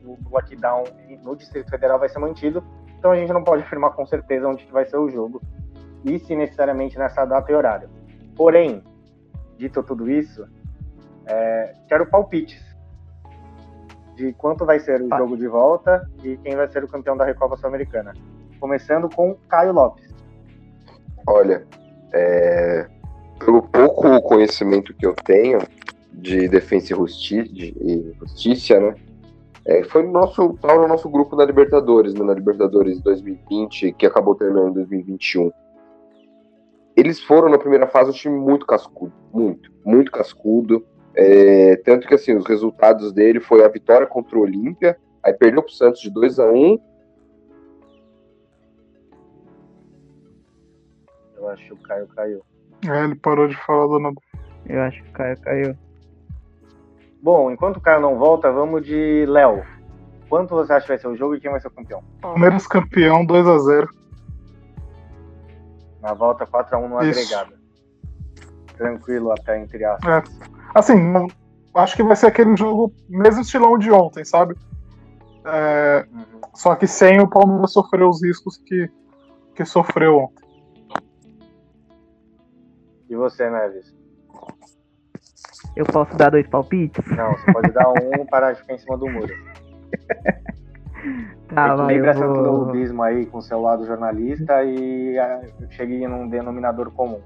[0.04, 0.84] o lockdown
[1.22, 2.64] no Distrito Federal vai ser mantido,
[2.98, 5.40] então a gente não pode afirmar com certeza onde vai ser o jogo
[6.04, 7.88] e se necessariamente nessa data e horário.
[8.36, 8.82] Porém,
[9.56, 10.46] dito tudo isso,
[11.26, 12.62] é, quero palpites
[14.16, 15.18] de quanto vai ser o ah.
[15.18, 18.12] jogo de volta e quem vai ser o campeão da Recopa Sul-Americana.
[18.60, 20.12] Começando com Caio Lopes.
[21.26, 21.66] Olha,
[22.12, 22.86] é,
[23.38, 25.58] pelo pouco conhecimento que eu tenho
[26.12, 28.94] de defesa e justiça, né?
[29.64, 34.06] É, foi no nosso, tava no nosso grupo da Libertadores, né, na Libertadores 2020, que
[34.06, 35.52] acabou terminando em 2021.
[36.96, 40.84] Eles foram na primeira fase um time muito cascudo, muito, muito cascudo.
[41.14, 45.62] É, tanto que assim, os resultados dele foi a vitória contra o Olímpia, aí perdeu
[45.62, 46.78] para o Santos de 2 a 1
[51.36, 52.42] Eu acho que o Caio caiu.
[52.88, 54.16] É, ele parou de falar do nada.
[54.64, 55.76] Eu acho que o Caio caiu.
[57.20, 59.64] Bom, enquanto o Caio não volta, vamos de Léo.
[60.28, 62.02] Quanto você acha que vai ser o jogo e quem vai ser o campeão?
[62.20, 64.01] Palmeiras campeão 2 a 0
[66.02, 67.20] Na volta 4 a 1 no Isso.
[67.20, 67.54] agregado.
[68.76, 70.10] Tranquilo até entre aspas.
[70.10, 70.22] É.
[70.74, 71.28] Assim, não,
[71.74, 74.56] acho que vai ser aquele jogo mesmo estilão de ontem, sabe?
[75.44, 76.40] É, uhum.
[76.54, 78.90] Só que sem o Palmeiras sofrer os riscos que,
[79.54, 80.42] que sofreu ontem.
[83.08, 83.94] E você, Neves?
[85.76, 87.04] Eu posso dar dois palpites?
[87.06, 89.32] Não, você pode dar um para ficar em cima do muro.
[91.48, 92.64] tá, vai, lembra essa vou...
[92.64, 97.20] clubismo aí com o seu lado jornalista e ah, cheguei num denominador comum.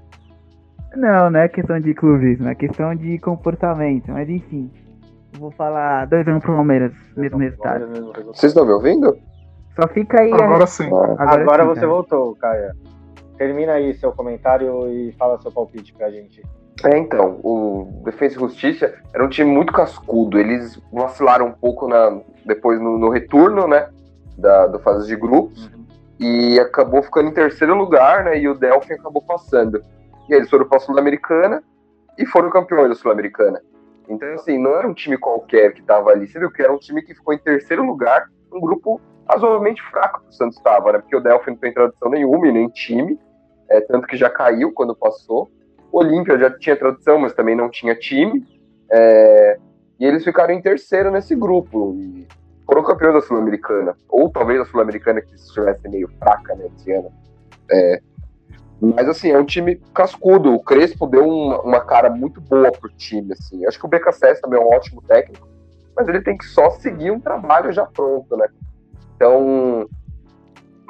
[0.95, 4.11] Não, não é questão de clubismo, é questão de comportamento.
[4.11, 4.71] Mas enfim,
[5.37, 7.87] vou falar 2 anos pro Palmeiras, mesmo resultado.
[8.25, 9.17] Vocês estão me ouvindo?
[9.79, 10.31] Só fica aí.
[10.33, 10.67] Agora a...
[10.67, 10.85] sim.
[10.87, 11.91] Agora, Agora sim, você cara.
[11.91, 12.75] voltou, Caia.
[13.37, 16.41] Termina aí seu comentário e fala seu palpite pra gente.
[16.83, 20.39] É, então, o Defesa e Justiça era um time muito cascudo.
[20.39, 23.89] Eles vacilaram um pouco na, depois no, no retorno, né?
[24.37, 25.65] Da, do fase de grupos.
[25.65, 25.85] Uhum.
[26.19, 28.39] E acabou ficando em terceiro lugar, né?
[28.39, 29.81] E o Delphi acabou passando.
[30.29, 31.63] E eles foram para a Sul-Americana
[32.17, 33.61] e foram campeões da Sul-Americana.
[34.09, 36.27] Então, assim, não era um time qualquer que estava ali.
[36.27, 40.21] Você viu que era um time que ficou em terceiro lugar, um grupo razoavelmente fraco
[40.21, 40.99] que o Santos estava, né?
[40.99, 43.19] Porque o Delphi não tem tradução nenhuma e nem time,
[43.69, 45.51] é, tanto que já caiu quando passou.
[45.91, 48.45] Olímpia já tinha tradução, mas também não tinha time.
[48.91, 49.57] É,
[49.99, 51.95] E eles ficaram em terceiro nesse grupo.
[51.97, 52.27] E
[52.65, 53.95] foram campeões da Sul-Americana.
[54.09, 57.11] Ou talvez a Sul-Americana que estivesse meio fraca, né, esse ano.
[57.71, 58.01] É,
[58.79, 60.53] mas, assim, é um time cascudo.
[60.53, 63.65] O Crespo deu uma, uma cara muito boa pro time, assim.
[63.65, 65.47] Acho que o BKSS também é um ótimo técnico,
[65.95, 68.47] mas ele tem que só seguir um trabalho já pronto, né?
[69.15, 69.89] Então,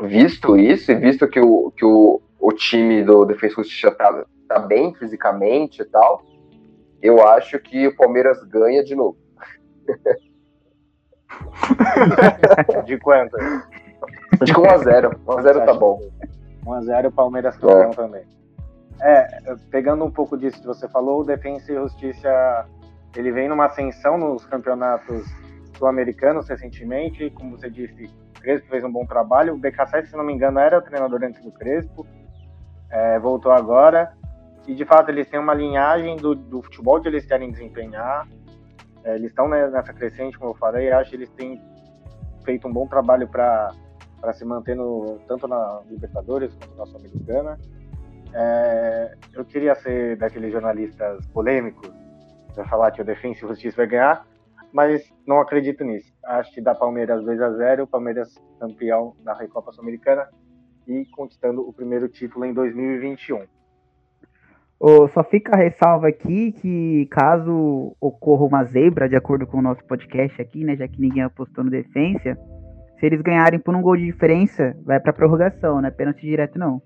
[0.03, 4.25] visto isso, e visto que o, que o, o time do Defesa e Justiça tá,
[4.47, 6.23] tá bem fisicamente e tal,
[7.01, 9.17] eu acho que o Palmeiras ganha de novo.
[12.85, 13.37] de quanto?
[14.43, 15.19] De 1x0.
[15.25, 15.99] 1x0 tá bom.
[16.65, 17.95] 1x0 o Palmeiras campeão é.
[17.95, 18.23] também.
[18.99, 22.65] É, pegando um pouco disso que você falou, o Defensa e Justiça
[23.15, 25.25] ele vem numa ascensão nos campeonatos
[25.77, 30.23] sul-americanos recentemente, como você disse, o Crespo fez um bom trabalho, o BK7, se não
[30.23, 32.05] me engano, era o treinador antes do Crespo,
[32.89, 34.13] é, voltou agora,
[34.67, 38.27] e de fato eles têm uma linhagem do, do futebol que eles querem desempenhar,
[39.03, 41.61] é, eles estão nessa crescente, como eu falei, acho que eles têm
[42.43, 43.73] feito um bom trabalho para
[44.19, 47.59] para se manter no, tanto na Libertadores quanto na Sul-Americana.
[48.33, 51.89] É, eu queria ser daqueles jornalistas polêmicos
[52.53, 54.27] para falar que o Defensa e Justiça vai ganhar,
[54.73, 56.11] mas não acredito nisso.
[56.25, 60.27] Acho que dá Palmeiras 2 a 0 Palmeiras campeão da Recopa Sul-Americana
[60.87, 63.45] e conquistando o primeiro título em 2021.
[64.79, 69.61] Oh, só fica a ressalva aqui que caso ocorra uma zebra, de acordo com o
[69.61, 72.37] nosso podcast aqui, né, já que ninguém apostou no Defensa,
[72.99, 76.59] se eles ganharem por um gol de diferença, vai pra prorrogação, não é pênalti direto,
[76.59, 76.81] não.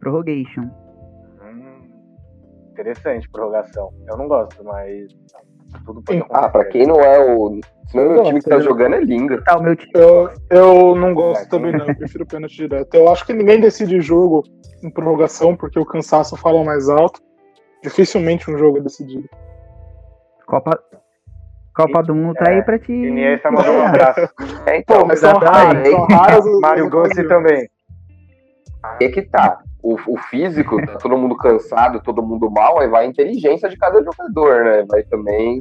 [0.00, 0.62] Prorrogation.
[1.42, 1.88] Hum,
[2.70, 3.90] interessante, prorrogação.
[4.08, 5.12] Eu não gosto, mas
[5.80, 6.44] tudo pode acontecer.
[6.44, 7.60] Ah, pra quem não é o.
[7.88, 9.42] Se não é o time que tá jogando, é lindo.
[9.44, 9.92] Tá, o meu time.
[9.94, 11.86] Eu, eu não gosto é, também, não.
[11.86, 12.94] Eu prefiro pênalti direto.
[12.94, 14.42] Eu acho que ninguém decide jogo
[14.82, 17.20] em prorrogação, porque o cansaço fala mais alto.
[17.82, 19.28] Dificilmente um jogo é decidido.
[20.46, 20.78] Copa,
[21.74, 22.92] Copa do Mundo tá aí pra te.
[22.92, 24.28] Iniesta mandou um abraço.
[24.66, 26.60] É, então, mas são raros, são raros.
[26.60, 27.68] Mário Gossi também.
[28.82, 29.58] Aí é que tá.
[29.82, 33.76] O, o físico, tá todo mundo cansado, todo mundo mal, aí vai a inteligência de
[33.76, 34.84] cada jogador, né?
[34.88, 35.60] Vai também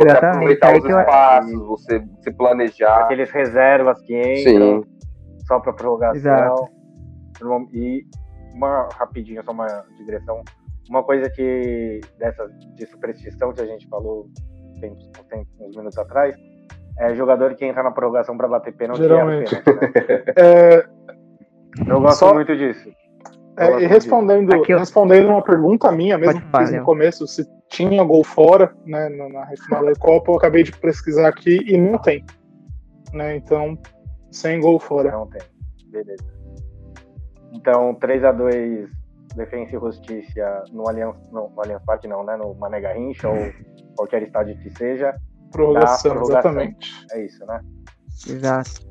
[0.00, 1.66] você aproveitar os espaços, eu...
[1.66, 3.04] você se planejar.
[3.04, 4.88] Aqueles reservas que entram Sim.
[5.46, 6.16] só pra prorrogação.
[6.16, 6.68] Exato.
[7.72, 8.04] E
[8.54, 10.42] uma rapidinho, só uma digressão.
[10.88, 14.26] Uma coisa que dessa de superstição que a gente falou
[14.80, 14.96] tem,
[15.28, 16.34] tem uns minutos atrás,
[16.98, 19.02] é jogador que entra na prorrogação para bater pênalti.
[19.02, 19.54] Geralmente.
[19.54, 20.24] É pênalti, né?
[20.36, 20.86] é...
[21.86, 22.34] Eu gosto Só...
[22.34, 22.90] muito disso.
[23.56, 28.02] É, e respondendo, Aqui, respondendo uma pergunta minha, mesmo que fiz no começo, se tinha
[28.02, 32.24] gol fora, né, na final da Copa, eu acabei de pesquisar aqui e não tem.
[33.12, 33.78] Né, então,
[34.30, 35.10] sem gol fora.
[35.10, 35.42] Não tem.
[35.88, 36.24] Beleza.
[37.52, 38.88] Então, 3 a 2
[39.34, 43.52] Defensa e Justiça no Allianz, não, no Allianz Parque não, né, no Mané Garrincha ou
[43.96, 45.14] qualquer estádio que seja.
[45.50, 47.06] Prorrogação, prorrogação, exatamente.
[47.12, 47.60] É isso, né?
[48.28, 48.89] Exato.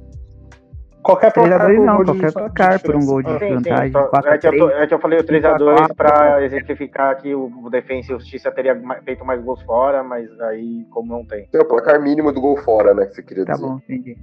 [1.10, 3.94] Qualquer placar, por não, qualquer placar por um gol de vantagem.
[4.26, 8.16] é, que eu, é que eu falei o 3x2 para exemplificar que o Defensa e
[8.16, 11.48] Justiça teria feito mais gols fora, mas aí, como não tem.
[11.52, 13.06] É o placar mínimo do gol fora, né?
[13.06, 13.66] Que você queria tá dizer.
[13.66, 14.18] Tá bom, entendi.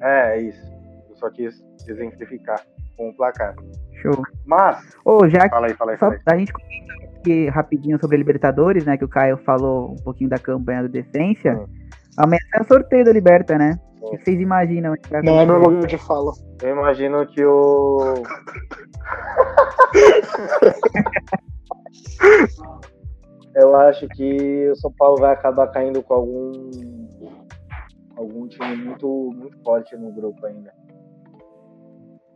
[0.00, 0.72] É, é isso.
[1.10, 2.60] Eu só quis exemplificar
[2.96, 3.54] com o placar.
[4.00, 4.22] Show.
[4.46, 4.96] Mas.
[5.04, 5.50] Ô, já que.
[5.50, 6.20] Fala aí, fala aí, fala aí.
[6.26, 6.52] A gente
[7.20, 8.96] aqui rapidinho sobre a Libertadores, né?
[8.96, 11.54] Que o Caio falou um pouquinho da campanha do Decência.
[11.54, 11.66] Hum.
[12.16, 13.78] Amanhã é o sorteio da Liberta, né?
[14.00, 14.94] O que vocês imaginam?
[15.24, 16.32] Não é meu lugar de fala.
[16.62, 18.14] Eu imagino que o.
[23.54, 26.52] Eu acho que o São Paulo vai acabar caindo com algum
[28.16, 30.72] algum time muito muito forte no grupo ainda.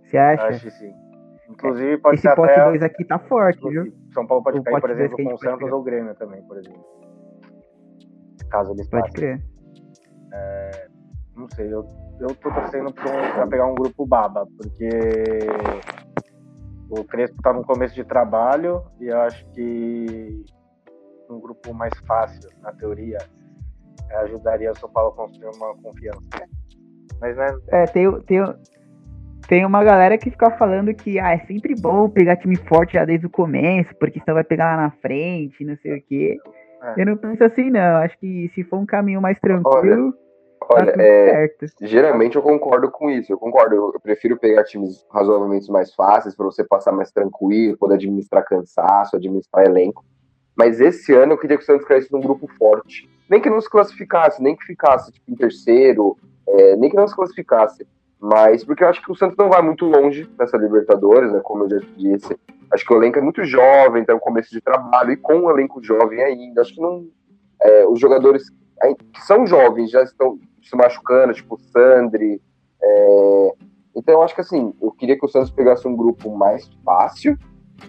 [0.03, 0.46] Você acha?
[0.46, 0.92] Acho que sim.
[1.48, 2.64] Inclusive, pode Esse ser pote até...
[2.64, 3.92] 2 aqui tá forte, viu?
[4.12, 6.59] São Paulo pode o cair, por exemplo, com o Santos ou o Grêmio também, por
[6.59, 6.85] exemplo.
[8.50, 9.44] Caso eles Pode crer.
[10.33, 10.88] É,
[11.37, 11.87] não sei, eu,
[12.20, 14.88] eu tô torcendo pra, um, pra, pegar um grupo baba, porque
[16.88, 20.44] o Crespo tá no começo de trabalho e eu acho que
[21.29, 23.18] um grupo mais fácil, na teoria,
[24.23, 26.20] ajudaria o São Paulo a construir uma confiança.
[27.20, 27.59] Mas, né?
[27.68, 28.40] É, tem, tem,
[29.49, 33.05] tem uma galera que fica falando que ah, é sempre bom pegar time forte já
[33.05, 36.38] desde o começo, porque senão vai pegar lá na frente, não sei o quê.
[36.83, 37.03] É.
[37.03, 37.97] Eu não penso assim, não.
[37.97, 40.09] Acho que se for um caminho mais tranquilo.
[40.09, 40.23] Olha,
[40.68, 41.50] tá é,
[41.83, 43.33] geralmente eu concordo com isso.
[43.33, 43.74] Eu concordo.
[43.74, 49.16] Eu, prefiro pegar times razoavelmente mais fáceis para você passar mais tranquilo, poder administrar cansaço,
[49.16, 50.05] administrar elenco.
[50.57, 53.09] Mas esse ano eu queria que o Santos caísse num grupo forte.
[53.29, 57.09] Nem que não se classificasse, nem que ficasse tipo, em terceiro, é, nem que não
[57.09, 57.87] se classificasse.
[58.20, 61.40] Mas porque eu acho que o Santos não vai muito longe nessa Libertadores, né?
[61.42, 62.38] Como eu já disse.
[62.72, 65.83] Acho que o elenco é muito jovem, um começo de trabalho, e com um elenco
[65.83, 67.07] jovem ainda, acho que não.
[67.61, 68.50] É, os jogadores
[69.12, 72.40] que são jovens, já estão se machucando, tipo o Sandri.
[72.83, 73.53] É...
[73.96, 77.38] Então eu acho que assim, eu queria que o Santos pegasse um grupo mais fácil,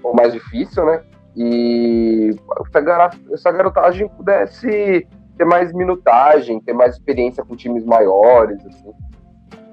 [0.03, 1.03] ou mais difícil, né?
[1.35, 2.29] E
[3.31, 5.07] essa garotagem pudesse
[5.37, 8.91] ter mais minutagem, ter mais experiência com times maiores, assim.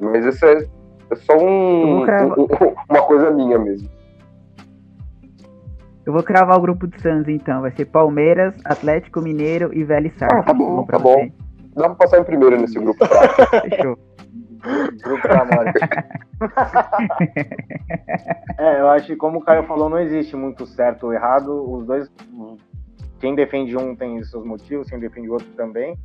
[0.00, 0.66] Mas isso é,
[1.10, 2.04] é só um, um,
[2.90, 3.88] uma coisa minha mesmo.
[6.04, 7.60] Eu vou cravar o grupo do Santos então.
[7.60, 10.38] Vai ser Palmeiras, Atlético Mineiro e Velho Sartre.
[10.40, 11.30] Ah, tá bom, tá bom.
[11.74, 13.04] Dá pra passar em primeiro nesse grupo.
[13.62, 13.98] Fechou.
[15.02, 15.78] Grupo da morte.
[18.58, 21.68] é, eu acho que como o Caio falou, não existe muito certo ou errado.
[21.68, 22.10] Os dois,
[23.18, 25.98] quem defende um tem seus motivos, quem defende o outro também.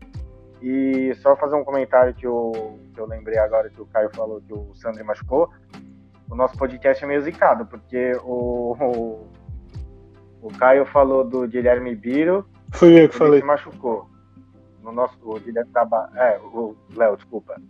[0.62, 4.42] E só fazer um comentário que eu, que eu lembrei agora que o Caio falou
[4.42, 5.50] que o Sandri machucou.
[6.30, 9.28] O nosso podcast é meio zicado, porque o, o,
[10.42, 12.46] o Caio falou do Guilherme Biro.
[12.74, 13.40] Foi eu que falei.
[13.40, 14.10] se machucou.
[14.88, 17.62] No nosso, o Guilherme Taba, é, o Léo, desculpa.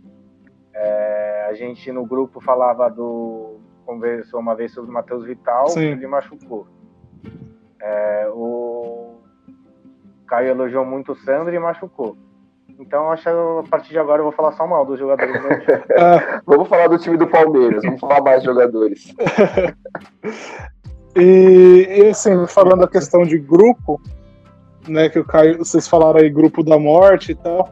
[0.72, 3.56] É, a gente no grupo falava do.
[3.84, 5.80] Conversou uma vez sobre o Matheus Vital, Sim.
[5.80, 6.68] ele machucou.
[7.80, 9.16] É, o
[10.28, 12.16] Caio elogiou muito o Sandro e machucou.
[12.78, 15.48] Então, acho que a partir de agora eu vou falar só mal dos jogadores do.
[15.98, 19.12] Ah, vamos falar do time do Palmeiras, vamos falar mais de jogadores.
[21.16, 24.00] e, e, assim, falando a questão de grupo,
[24.88, 27.68] né, que o Caio, vocês falaram aí, grupo da morte e tal.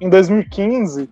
[0.00, 1.08] Em 2015,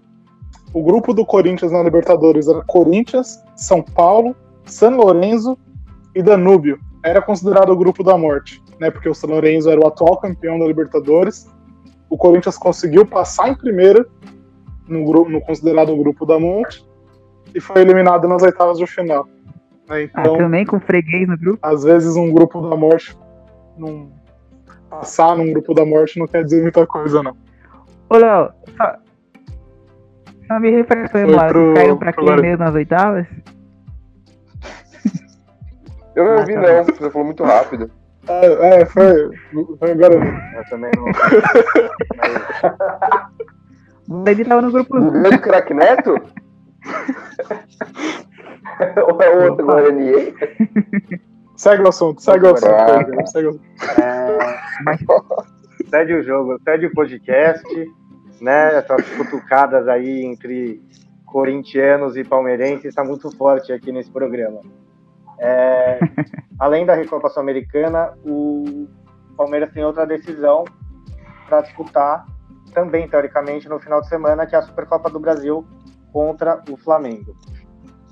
[0.73, 5.59] o grupo do Corinthians na Libertadores era Corinthians, São Paulo, San Lorenzo
[6.15, 6.79] e Danúbio.
[7.05, 8.91] Era considerado o grupo da morte, né?
[8.91, 11.49] Porque o San Lorenzo era o atual campeão da Libertadores.
[12.09, 14.09] O Corinthians conseguiu passar em primeiro
[14.87, 16.85] no, grupo, no considerado grupo da morte
[17.55, 19.25] e foi eliminado nas oitavas de final.
[19.25, 19.31] Né?
[19.89, 21.59] Ah, então, ah, também com freguês no grupo?
[21.63, 23.17] Às vezes um grupo da morte
[23.77, 24.11] não
[24.91, 27.37] passar num grupo da morte não quer dizer muita coisa, não.
[28.11, 28.97] Ô, Léo, só,
[30.49, 31.75] só me refresca aí, mano.
[31.75, 33.27] Caiu pra quem mesmo nas oitavas?
[36.17, 36.85] Eu não ah, vi, tá não.
[36.85, 37.91] Você falou muito rápido.
[38.29, 39.31] É, é foi,
[39.79, 40.15] foi agora.
[40.57, 41.07] Eu também não.
[44.27, 44.99] Ele tava no grupo.
[44.99, 46.15] O grande craque Neto?
[49.09, 50.35] Ou é outro Guarani?
[51.61, 52.73] Segue o assunto, segue o assunto.
[52.73, 53.27] Ah.
[53.27, 53.61] Segue o...
[54.01, 54.39] É,
[55.91, 57.63] segue o jogo, segue o podcast
[58.41, 58.77] né?
[58.77, 60.83] Essas cutucadas aí entre
[61.27, 64.63] corintianos e palmeirenses está muito forte aqui nesse programa.
[65.39, 65.99] É,
[66.59, 68.89] além da Recopa Sul-Americana, o
[69.37, 70.65] Palmeiras tem outra decisão
[71.47, 72.25] para disputar
[72.73, 75.67] também, teoricamente, no final de semana, que é a Supercopa do Brasil
[76.11, 77.37] contra o Flamengo.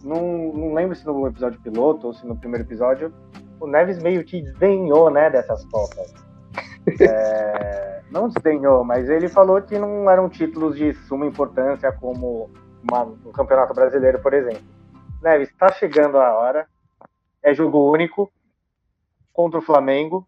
[0.02, 3.12] Não, não lembro se no episódio piloto ou se no primeiro episódio,
[3.60, 6.14] o Neves meio que desdenhou né, dessas Copas.
[7.00, 12.50] É, não desdenhou, mas ele falou que não eram títulos de suma importância como
[12.82, 14.62] uma, um campeonato brasileiro, por exemplo.
[15.22, 16.66] Neves, está chegando a hora.
[17.42, 18.32] É jogo único
[19.34, 20.26] contra o Flamengo.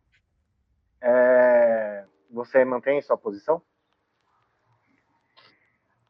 [1.00, 3.62] É, você mantém sua posição?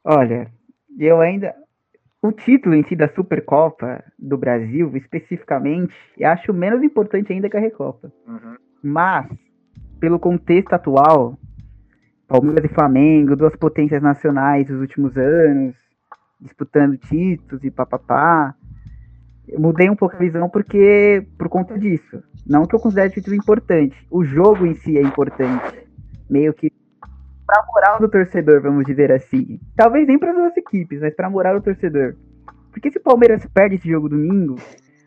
[0.04, 0.50] Olha,
[0.98, 1.54] eu ainda.
[2.22, 7.56] O título em si da Supercopa do Brasil, especificamente, eu acho menos importante ainda que
[7.56, 8.12] a Recopa.
[8.26, 8.56] Uhum.
[8.82, 9.26] Mas
[9.98, 11.38] pelo contexto atual,
[12.28, 15.74] Palmeiras e Flamengo, duas potências nacionais nos últimos anos,
[16.40, 18.54] disputando títulos e papapá.
[19.48, 22.22] Eu mudei um pouco a visão porque por conta disso.
[22.46, 23.96] Não que eu considere o título importante.
[24.10, 25.88] O jogo em si é importante.
[26.28, 26.70] Meio que
[27.50, 29.58] pra moral do torcedor, vamos dizer assim.
[29.76, 32.14] Talvez nem para as duas equipes, mas pra moral do torcedor.
[32.70, 34.56] Porque se o Palmeiras perde esse jogo domingo,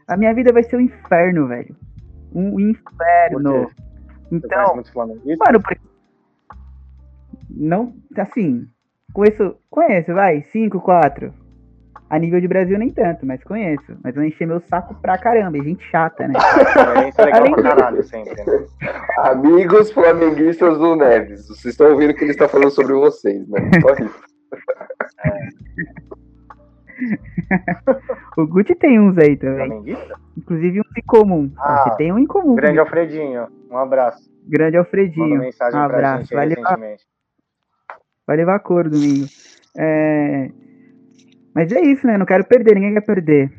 [0.06, 1.74] a minha vida vai ser um inferno, velho.
[2.36, 3.70] Um inferno.
[4.30, 5.22] Então, mano,
[7.50, 8.68] não, assim,
[9.14, 11.34] conheço, conheço, vai, 5, 4.
[12.10, 13.98] A nível de Brasil nem tanto, mas conheço.
[14.04, 16.36] Mas vou encher meu saco pra caramba, é gente chata, né?
[17.04, 18.66] É, isso é legal pra caralho sempre, né?
[19.20, 23.60] Amigos flamenguistas do Neves, vocês estão ouvindo o que ele está falando sobre vocês, né?
[23.82, 24.24] Só isso.
[28.38, 29.98] O Gucci tem uns aí também.
[30.38, 31.52] Inclusive uns em comum.
[31.58, 32.56] Ah, Você tem um em comum.
[32.56, 34.30] Grande Alfredinho, um abraço.
[34.48, 35.42] Grande Alfredinho.
[35.42, 36.34] Um abraço.
[36.34, 36.80] Vai levar,
[38.28, 39.26] vai levar cor domingo.
[39.78, 40.50] É...
[41.54, 42.18] Mas é isso, né?
[42.18, 43.52] Não quero perder, ninguém quer perder.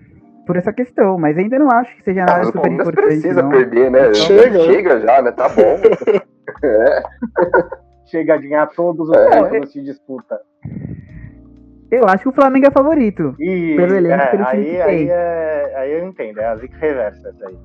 [0.47, 3.01] Por essa questão, mas ainda não acho que seja nada ah, super importante.
[3.01, 3.51] Não precisa não.
[3.51, 4.13] perder, né?
[4.13, 4.61] Chega.
[4.61, 5.31] Chega já, né?
[5.31, 5.79] Tá bom.
[6.63, 7.03] é.
[8.07, 9.43] Chega a ganhar todos os é.
[9.43, 10.39] títulos de disputa.
[11.91, 13.35] Eu acho que o Flamengo é favorito.
[13.39, 17.29] E, pelo elenco, é, pelo aí, aí, é, aí eu entendo, é a zica reversa
[17.29, 17.59] essa aí.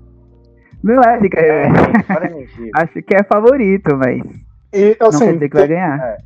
[0.83, 1.81] Não é zica reversa.
[1.81, 4.21] É, acho que é favorito, mas.
[4.71, 6.17] E, assim, não quer dizer que vai ganhar.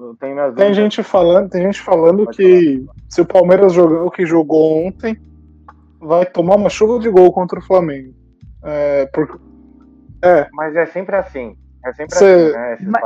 [0.00, 4.10] Eu tenho minhas Tem gente falando, tem gente falando que se o Palmeiras jogar o
[4.10, 5.16] que jogou ontem,
[6.00, 8.14] vai tomar uma chuva de gol contra o Flamengo.
[8.62, 9.40] É, por...
[10.22, 10.48] é.
[10.52, 11.56] Mas é sempre assim.
[11.84, 12.24] É sempre Cê...
[12.24, 12.74] assim, né?
[12.74, 13.02] Esses Mas...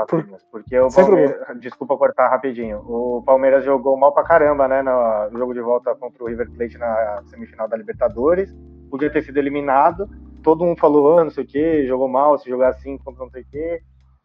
[0.51, 1.11] Porque o sempre...
[1.11, 1.61] Palmeiras.
[1.61, 2.79] Desculpa cortar rapidinho.
[2.87, 4.83] O Palmeiras jogou mal pra caramba, né?
[4.83, 8.55] No jogo de volta contra o River Plate na semifinal da Libertadores.
[8.89, 10.09] Podia ter sido eliminado.
[10.43, 13.31] Todo mundo falou, ah, não sei o que, jogou mal, se jogar assim contra não
[13.31, 13.81] sei o que,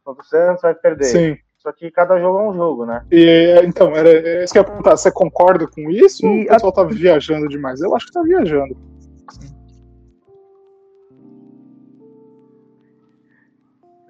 [0.06, 1.06] contra o Santos vai perder.
[1.06, 1.38] Sim.
[1.64, 3.06] Só que cada jogo é um jogo, né?
[3.10, 4.98] E então, era isso que eu ia perguntar.
[4.98, 6.26] Você concorda com isso?
[6.26, 6.76] E ou o pessoal a...
[6.76, 7.80] tá viajando demais?
[7.82, 8.76] Eu acho que tá viajando.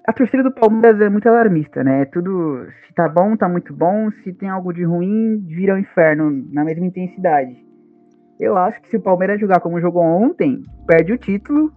[0.06, 2.02] a torcida do Palmeiras é muito alarmista, né?
[2.02, 5.76] É tudo, se tá bom, tá muito bom, se tem algo de ruim, vira o
[5.76, 7.56] um inferno na mesma intensidade.
[8.38, 11.72] Eu acho que se o Palmeiras jogar como jogou ontem, perde o título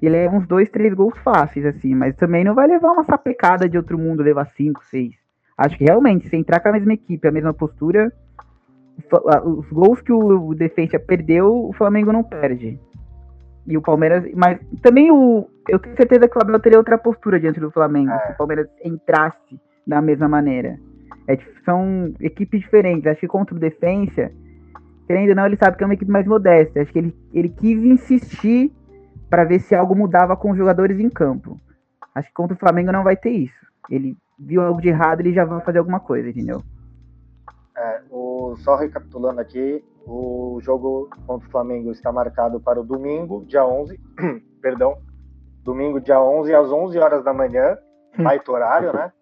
[0.00, 3.68] e leva uns dois, três gols fáceis, assim, mas também não vai levar uma sapecada
[3.68, 5.14] de outro mundo, levar cinco, seis.
[5.56, 8.12] Acho que realmente, se entrar com a mesma equipe, a mesma postura,
[9.44, 12.78] os gols que o Defensa perdeu, o Flamengo não perde.
[13.66, 14.24] E o Palmeiras.
[14.34, 15.48] Mas também o.
[15.68, 18.18] Eu tenho certeza que o Abel teria outra postura diante do Flamengo é.
[18.26, 20.78] se o Palmeiras entrasse da mesma maneira.
[21.28, 23.06] É, são equipes diferentes.
[23.06, 24.32] Acho que contra o Defensa,
[25.06, 26.80] querendo ou não, ele sabe que é uma equipe mais modesta.
[26.80, 28.72] Acho que ele, ele quis insistir
[29.28, 31.60] para ver se algo mudava com os jogadores em campo.
[32.14, 33.66] Acho que contra o Flamengo não vai ter isso.
[33.90, 36.62] Ele viu algo de errado, ele já vai fazer alguma coisa, entendeu?
[37.76, 43.44] É, o, só recapitulando aqui, o jogo contra o Flamengo está marcado para o domingo,
[43.46, 44.00] dia 11,
[44.60, 44.98] perdão,
[45.62, 47.78] domingo, dia 11, às 11 horas da manhã,
[48.18, 48.24] hum.
[48.24, 49.12] baita horário, né?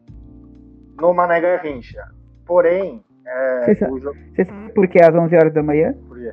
[0.99, 2.03] No Mané Garrincha.
[2.47, 4.17] Porém, é, você, sabe, jogo...
[4.35, 5.93] você sabe por que às 11 horas da manhã?
[6.09, 6.33] Por quê?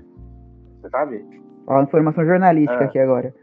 [0.82, 1.44] Você sabe?
[1.68, 2.86] Ó, informação jornalística é.
[2.86, 3.34] aqui agora.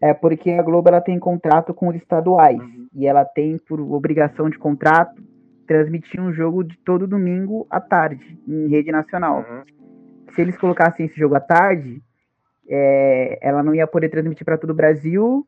[0.00, 2.86] É porque a Globo ela tem contrato com os estaduais uhum.
[2.94, 5.22] e ela tem por obrigação de contrato
[5.66, 9.44] transmitir um jogo de todo domingo à tarde em rede nacional.
[9.48, 9.78] Uhum
[10.38, 12.00] se eles colocassem esse jogo à tarde,
[12.68, 15.44] é, ela não ia poder transmitir para todo o Brasil,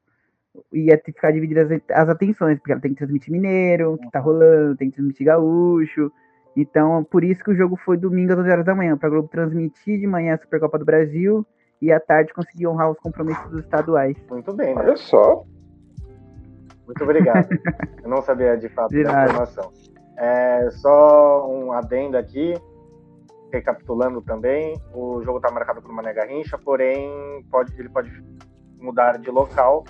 [0.73, 4.77] ia ficar divididas as, as atenções, porque ela tem que transmitir Mineiro, que tá rolando,
[4.77, 6.11] tem que transmitir Gaúcho.
[6.57, 9.29] Então, por isso que o jogo foi domingo às 11 horas da manhã, para Globo
[9.29, 11.47] transmitir de manhã a Supercopa do Brasil
[11.81, 14.17] e à tarde conseguir honrar os compromissos dos estaduais.
[14.29, 14.83] Muito bem, né?
[14.83, 15.45] Olha só.
[16.87, 17.49] Muito obrigado.
[18.03, 19.73] Eu não sabia de fato de da informação.
[20.17, 22.55] É, só um adendo aqui
[23.53, 28.11] recapitulando também, o jogo está marcado por Mané Garrincha, porém pode, ele pode
[28.79, 29.85] mudar de local,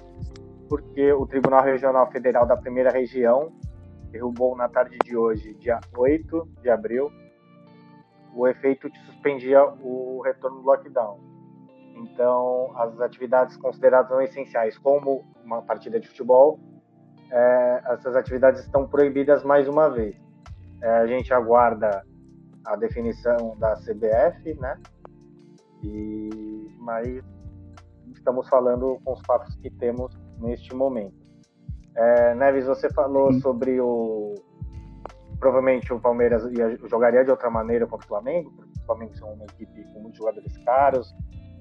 [0.69, 3.53] porque o Tribunal Regional Federal da Primeira Região
[4.11, 7.11] derrubou na tarde de hoje, dia 8 de abril,
[8.35, 11.30] o efeito que suspendia o retorno do lockdown.
[12.01, 16.59] Então, as atividades consideradas não essenciais, como uma partida de futebol,
[17.31, 20.17] é, essas atividades estão proibidas mais uma vez.
[20.83, 22.03] É, a gente aguarda
[22.65, 24.79] a definição da CBF, né?
[25.83, 26.31] E
[26.79, 27.23] mas
[28.15, 31.15] estamos falando com os fatos que temos neste momento.
[31.95, 33.41] É, Neves, você falou Sim.
[33.41, 34.35] sobre o
[35.39, 39.25] provavelmente o Palmeiras ia, jogaria de outra maneira contra o Flamengo, porque o Flamengo é
[39.25, 41.15] uma equipe com muitos jogadores caros,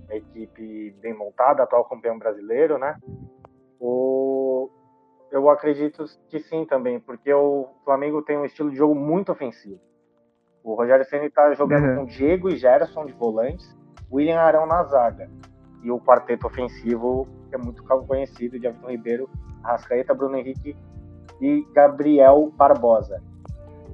[0.10, 2.98] uma equipe bem montada, atual campeão brasileiro, né?
[3.80, 4.70] O,
[5.32, 9.80] eu acredito que sim também, porque o Flamengo tem um estilo de jogo muito ofensivo.
[10.64, 11.96] O Rogério Ceni está jogando uhum.
[11.98, 13.78] com Diego e Gerson de volantes,
[14.12, 15.30] William Arão na zaga.
[15.82, 19.30] E o quarteto ofensivo, que é muito conhecido, de Everton Ribeiro,
[19.64, 20.76] Rascaeta, Bruno Henrique
[21.40, 23.24] e Gabriel Barbosa,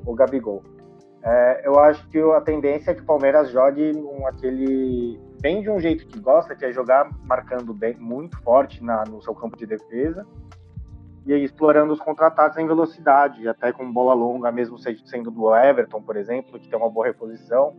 [0.06, 0.64] o Gabigol.
[1.24, 5.70] É, eu acho que a tendência é que o Palmeiras jogue um, aquele bem de
[5.70, 9.58] um jeito que gosta, que é jogar marcando bem, muito forte na, no seu campo
[9.58, 10.26] de defesa
[11.26, 16.02] e aí explorando os contra-ataques em velocidade, até com bola longa, mesmo sendo do Everton,
[16.02, 17.76] por exemplo, que tem uma boa reposição,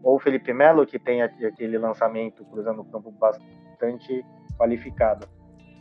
[0.00, 4.24] ou o Felipe Melo, que tem aquele lançamento cruzando o campo bastante
[4.56, 5.26] qualificado.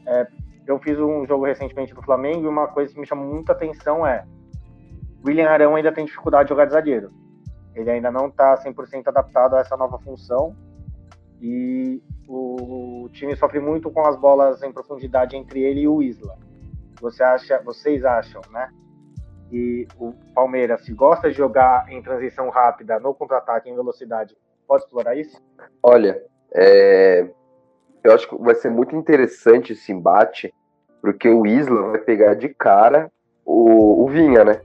[0.08, 0.28] É,
[0.66, 4.06] eu fiz um jogo recentemente do Flamengo e uma coisa que me chamou muita atenção
[4.06, 4.26] é
[5.24, 7.12] William Arão ainda tem dificuldade de jogar de zagueiro.
[7.76, 10.56] Ele ainda não está 100% adaptado a essa nova função
[11.42, 16.38] e o time sofre muito com as bolas em profundidade entre ele e o Isla
[17.02, 18.70] você acha, vocês acham, né?
[19.50, 24.36] Que o Palmeiras, se gosta de jogar em transição rápida, no contra-ataque, em velocidade,
[24.68, 25.42] pode explorar isso?
[25.82, 26.22] Olha,
[26.54, 27.28] é...
[28.04, 30.54] eu acho que vai ser muito interessante esse embate,
[31.02, 33.12] porque o Isla vai pegar de cara
[33.46, 34.62] o, o Vinha, né?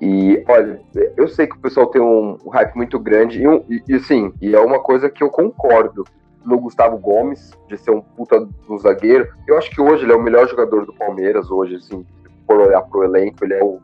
[0.00, 0.80] E olha,
[1.16, 4.00] eu sei que o pessoal tem um, um hype muito grande, e, um, e, e
[4.00, 6.04] sim, e é uma coisa que eu concordo
[6.44, 9.28] no Gustavo Gomes, de ser um puta do zagueiro.
[9.46, 12.06] Eu acho que hoje ele é o melhor jogador do Palmeiras, hoje, assim,
[12.46, 13.80] por olhar pro elenco, ele é o,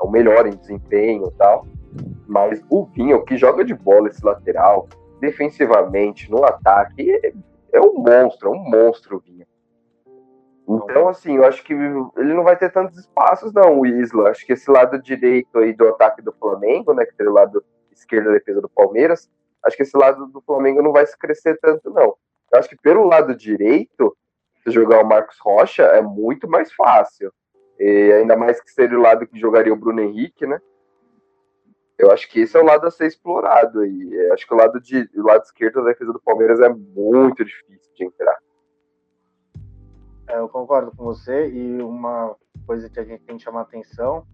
[0.00, 1.66] é o melhor em desempenho e tal.
[2.26, 4.88] Mas o Vinha, o que joga de bola esse lateral,
[5.20, 7.32] defensivamente, no ataque, é,
[7.72, 9.35] é um monstro, é um monstro o Vinha.
[10.68, 14.30] Então, assim, eu acho que ele não vai ter tantos espaços, não, o Isla.
[14.30, 17.64] Acho que esse lado direito aí do ataque do Flamengo, né, que tem o lado
[17.92, 19.30] esquerdo da defesa do Palmeiras,
[19.62, 22.16] acho que esse lado do Flamengo não vai se crescer tanto, não.
[22.52, 24.16] Eu acho que pelo lado direito,
[24.62, 27.32] se jogar o Marcos Rocha é muito mais fácil.
[27.78, 30.60] E ainda mais que seria o lado que jogaria o Bruno Henrique, né?
[31.98, 33.84] Eu acho que esse é o lado a ser explorado.
[33.84, 37.44] Eu acho que o lado, de, o lado esquerdo da defesa do Palmeiras é muito
[37.44, 38.36] difícil de entrar.
[40.28, 42.34] É, eu concordo com você e uma
[42.66, 44.26] coisa que a gente tem que chamar atenção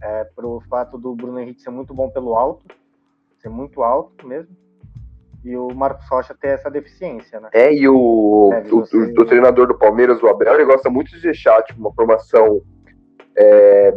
[0.00, 2.64] é pro fato do Bruno Henrique ser muito bom pelo alto,
[3.38, 4.54] ser muito alto mesmo,
[5.42, 7.48] e o Marcos Rocha ter essa deficiência, né?
[7.52, 8.96] É, e o, é, o, você...
[8.96, 12.60] o, o, treinador do Palmeiras, o Abel, ele gosta muito de deixar tipo, uma formação
[13.36, 13.96] é,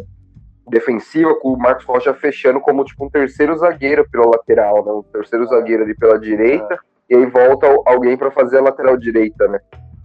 [0.69, 4.91] defensiva com o Marcos Rocha fechando como tipo um terceiro zagueiro pela lateral, né?
[4.91, 7.13] Um terceiro zagueiro ali pela direita, é.
[7.13, 9.59] e aí volta alguém para fazer a lateral direita, né?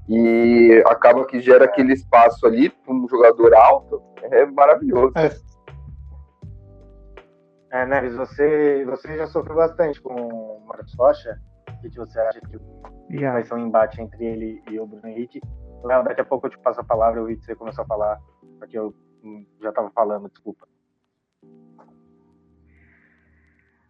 [0.09, 5.13] E acaba que gera aquele espaço ali para um jogador alto, é maravilhoso.
[5.17, 5.31] É.
[7.75, 11.41] É, Neves, você, você já sofreu bastante com o Marcos Rocha.
[11.69, 12.57] O que você acha que
[13.21, 15.41] vai ser um embate entre ele e o Bruno Henrique?
[15.83, 17.87] Léo, daqui a pouco eu te passo a palavra, eu vi que você começou a
[17.87, 18.21] falar,
[18.59, 18.95] porque eu
[19.61, 20.67] já estava falando, desculpa.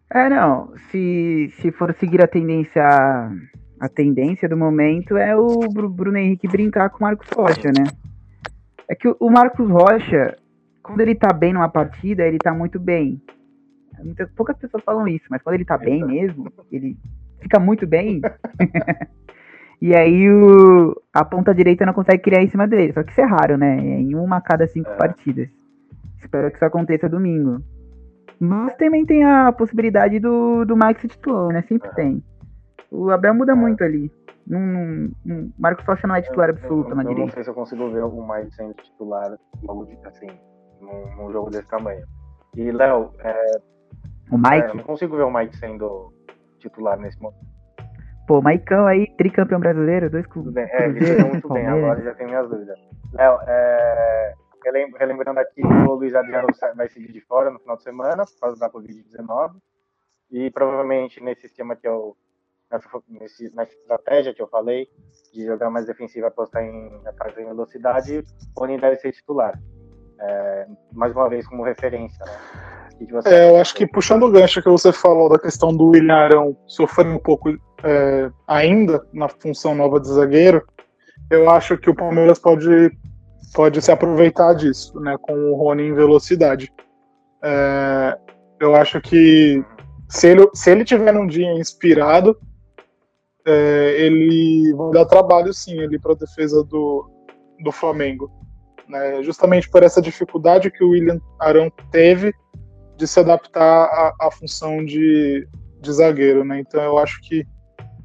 [0.09, 0.75] É, não.
[0.89, 2.83] Se, se for seguir a tendência
[3.79, 7.85] a tendência do momento é o Bruno Henrique brincar com o Marcos Rocha, né?
[8.87, 10.37] É que o Marcos Rocha,
[10.81, 13.21] quando ele tá bem numa partida, ele tá muito bem.
[14.03, 16.97] Muitas, poucas pessoas falam isso, mas quando ele tá bem mesmo, ele
[17.41, 18.21] fica muito bem.
[19.81, 22.93] e aí o, a ponta direita não consegue criar em cima dele.
[22.93, 23.77] Só que isso é raro, né?
[23.77, 24.95] É em uma a cada cinco é.
[24.95, 25.49] partidas.
[26.21, 27.61] Espero que isso aconteça domingo.
[28.39, 31.63] Mas também tem a possibilidade do, do Max titular, né?
[31.67, 31.93] Sempre é.
[31.93, 32.23] tem.
[32.95, 33.55] O Abel muda é.
[33.55, 34.11] muito ali.
[34.47, 35.11] Num,
[35.57, 37.27] Marcos Rocha não é titular absoluto eu, na eu direita.
[37.27, 40.27] Não sei se eu consigo ver algum mais sendo titular logo assim,
[40.79, 42.05] num, num, jogo desse tamanho.
[42.55, 43.59] E, Léo, é,
[44.31, 44.71] o Mike?
[44.71, 46.13] É, não consigo ver o Mike sendo
[46.59, 47.43] titular nesse momento.
[48.27, 50.53] Pô, Maicão aí, tricampeão brasileiro, dois clubes.
[50.53, 52.79] Bem, é, ele muito bem, agora já tem minhas dúvidas.
[53.13, 54.33] Léo, é,
[54.97, 58.59] relembrando aqui o Luiz Adriano vai seguir de fora no final de semana, por causa
[58.59, 59.55] da Covid-19.
[60.31, 62.17] E provavelmente nesse esquema que eu
[63.09, 64.87] nessa, nessa estratégia que eu falei,
[65.33, 68.23] de jogar mais defensivo apostar em ataque em velocidade,
[68.55, 69.59] o Rony deve ser titular.
[70.19, 72.31] É, mais uma vez, como referência, né?
[73.25, 76.57] É, eu acho que puxando o gancho que você falou da questão do William Arão
[76.65, 77.49] sofrer um pouco
[77.83, 80.65] é, ainda na função nova de zagueiro,
[81.29, 82.91] eu acho que o Palmeiras pode,
[83.53, 86.71] pode se aproveitar disso, né, com o Rony em velocidade.
[87.43, 88.17] É,
[88.61, 89.63] eu acho que
[90.07, 92.37] se ele, se ele tiver num dia inspirado,
[93.45, 97.09] é, ele vai dar trabalho sim ali para a defesa do,
[97.63, 98.31] do Flamengo.
[98.87, 99.21] Né?
[99.23, 102.33] Justamente por essa dificuldade que o William Arão teve
[102.97, 105.47] de se adaptar à, à função de,
[105.81, 106.43] de zagueiro.
[106.43, 106.59] Né?
[106.59, 107.45] Então eu acho que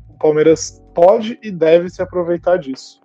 [0.09, 3.01] o Palmeiras pode e deve se aproveitar disso.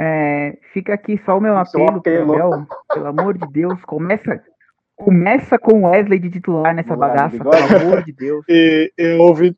[0.00, 4.40] É, fica aqui só o meu apelo, Gabriel, pelo amor de Deus, começa
[4.98, 8.44] Começa com Wesley de titular nessa bagaça, pelo amor de Deus.
[8.50, 9.56] E eu ouvi.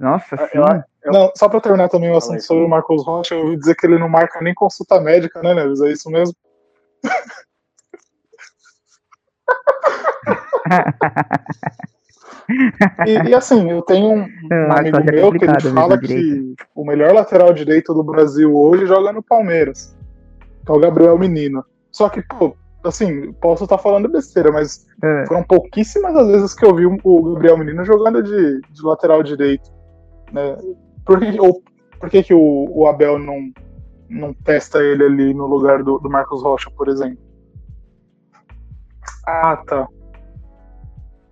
[0.00, 0.58] Nossa, sim.
[0.58, 0.64] Eu,
[1.04, 1.12] eu...
[1.12, 3.86] Não, só pra terminar também o assunto sobre o Marcos Rocha, eu ouvi dizer que
[3.86, 5.82] ele não marca nem consulta médica, né, Neves?
[5.82, 6.34] É isso mesmo?
[13.06, 16.84] e, e, assim, eu tenho um, um amigo é meu que ele fala que o
[16.84, 19.94] melhor lateral direito do Brasil hoje joga no Palmeiras,
[20.64, 21.62] que é o Gabriel Menino.
[21.90, 25.26] Só que, pô, assim, posso estar falando besteira, mas é.
[25.26, 29.70] foram pouquíssimas as vezes que eu vi o Gabriel Menino jogando de, de lateral direito.
[30.32, 30.56] Né?
[31.04, 31.62] Por que, ou,
[31.98, 33.52] por que, que o, o, Abel não,
[34.08, 37.18] não testa ele ali no lugar do, do Marcos Rocha, por exemplo?
[39.26, 39.88] Ah, tá.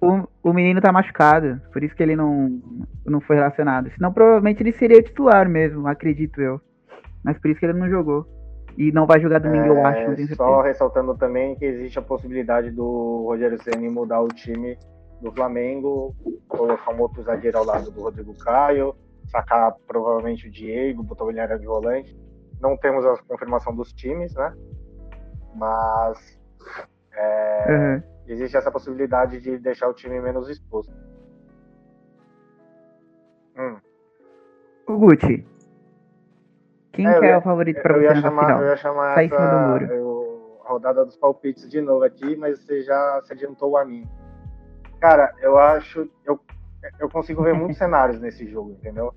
[0.01, 2.61] O, o menino tá machucado, por isso que ele não,
[3.05, 3.91] não foi relacionado.
[3.91, 6.61] Senão, provavelmente ele seria titular mesmo, acredito eu.
[7.23, 8.27] Mas por isso que ele não jogou.
[8.81, 10.17] E não vai jogar domingo, é, eu acho.
[10.17, 14.79] Tenho só ressaltando também que existe a possibilidade do Rogério Ceni mudar o time
[15.21, 16.17] do Flamengo,
[16.49, 21.27] colocar um outro zagueiro ao lado do Rodrigo Caio, sacar provavelmente o Diego, botar o
[21.27, 22.19] William de volante.
[22.59, 24.55] Não temos a confirmação dos times, né?
[25.55, 26.41] Mas
[27.13, 28.03] é, uhum.
[28.29, 30.91] existe essa possibilidade de deixar o time menos exposto.
[33.59, 33.77] Hum.
[34.89, 35.47] O Gucci,
[36.93, 37.83] Quem É, que é ia- o favorito eu
[38.15, 38.61] você chamar, final?
[38.63, 39.93] eu ia chamar Sai cima do essa muro.
[39.93, 44.09] eu- a rodada dos palpites de novo aqui, mas você já se adiantou a mim.
[45.01, 46.09] Cara, eu acho.
[46.25, 46.39] Eu,
[46.99, 49.13] eu consigo ver muitos cenários nesse jogo, entendeu?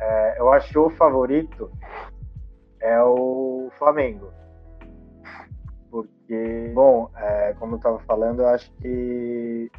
[0.00, 1.70] É, eu acho que o favorito
[2.80, 4.32] é o Flamengo.
[5.90, 9.70] Porque, bom, é, como eu estava falando, eu acho que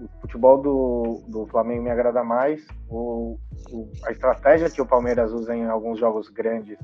[0.00, 2.66] o futebol do, do Flamengo me agrada mais.
[2.88, 3.38] O,
[3.70, 6.78] o- a estratégia que o Palmeiras usa em alguns jogos grandes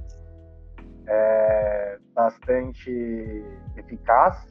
[1.06, 3.44] é bastante
[3.76, 4.46] eficaz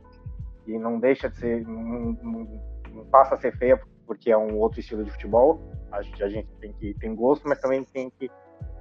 [0.68, 2.62] e não deixa de ser, não, não-
[2.94, 5.60] não passa a ser feia porque é um outro estilo de futebol.
[5.92, 8.30] Acho que a gente tem que tem gosto, mas também tem que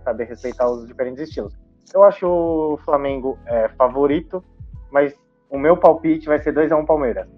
[0.05, 1.57] saber respeitar os diferentes estilos.
[1.95, 4.45] Eu acho o Flamengo é, favorito,
[4.91, 5.15] mas
[5.49, 7.29] o meu palpite vai ser 2x1 Palmeiras.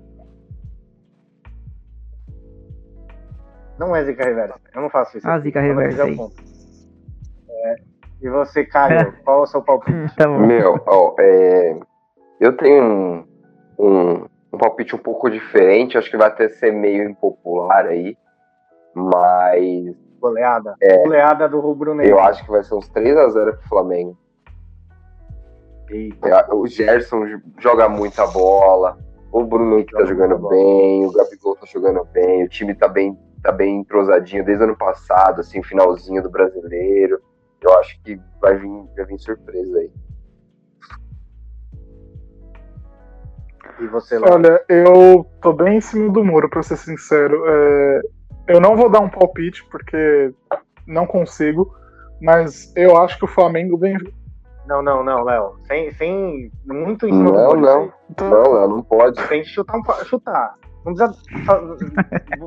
[3.79, 4.55] Não é zica reversa.
[4.75, 5.29] Eu não faço isso.
[5.29, 6.17] Ah, zica reversa aí.
[7.49, 7.77] É,
[8.23, 10.15] e você, Caio, qual é o seu palpite?
[10.17, 10.29] Tá.
[10.29, 11.79] Meu, ó, é,
[12.41, 13.25] eu tenho um,
[13.79, 18.17] um, um palpite um pouco diferente, acho que vai até ser meio impopular aí,
[18.95, 20.77] mas Goleada.
[20.81, 20.99] É.
[20.99, 22.13] Goleada do Rubro Negro.
[22.13, 24.17] eu acho que vai ser uns 3x0 pro Flamengo.
[25.91, 26.29] Eita.
[26.29, 27.25] É, O Gerson
[27.59, 28.97] joga muita bola,
[29.33, 32.87] o Bruno Henrique tá Joga jogando bem, o Gabigol tá jogando bem, o time tá
[32.87, 37.21] bem, tá bem entrosadinho desde o ano passado, assim, finalzinho do brasileiro.
[37.61, 39.91] Eu acho que vai vir, vai vir surpresa aí.
[43.81, 44.35] E você, Léo?
[44.35, 47.43] Olha, eu tô bem em cima do muro, pra ser sincero.
[47.47, 48.01] É,
[48.49, 50.33] eu não vou dar um palpite, porque
[50.87, 51.75] não consigo,
[52.21, 53.97] mas eu acho que o Flamengo vem.
[54.67, 55.57] Não, não, não, Léo.
[55.67, 56.51] Sem, sem.
[56.65, 57.93] Muito em cima do Não, muro, não.
[58.21, 59.21] Não, não, não pode.
[59.27, 59.77] que chutar.
[59.77, 60.55] Um, chutar.
[60.85, 61.77] Não precisa.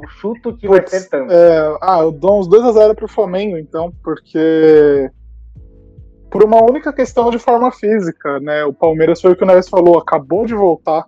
[0.07, 1.31] Chuto que vai Putz, ser tanto.
[1.31, 5.09] é, ah, eu dou uns 2x0 pro Flamengo, então, porque.
[6.29, 8.65] Por uma única questão de forma física, né?
[8.65, 11.05] O Palmeiras foi o que o Neves falou, acabou de voltar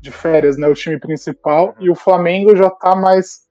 [0.00, 0.66] de férias, né?
[0.68, 3.42] O time principal, e o Flamengo já tá mais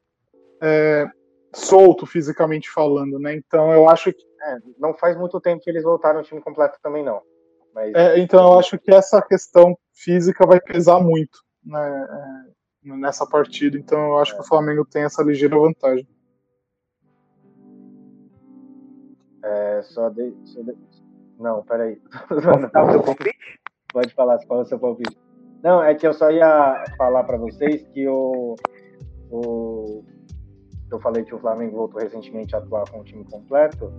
[0.62, 1.08] é,
[1.54, 3.36] solto fisicamente falando, né?
[3.36, 6.78] Então eu acho que É, não faz muito tempo que eles voltaram ao time completo
[6.84, 7.22] também, não.
[7.74, 12.52] Mas É, então eu acho que essa questão física vai pesar muito né, é,
[12.84, 13.78] nessa partida.
[13.78, 16.08] Então eu acho que o Flamengo tem essa ligeira vantagem.
[19.44, 20.78] é só de, só de-
[21.38, 22.02] Não, peraí.
[22.30, 23.38] Posso dar o meu palpite?
[23.92, 25.18] Pode falar qual é o seu palpite.
[25.62, 28.56] Não, é que eu só ia falar para vocês que o,
[29.30, 30.04] o.
[30.92, 33.92] Eu falei que o Flamengo voltou recentemente a atuar com o time completo.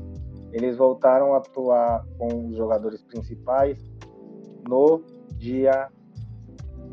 [0.52, 3.78] Eles voltaram a atuar com os jogadores principais
[4.68, 5.02] no
[5.36, 5.90] dia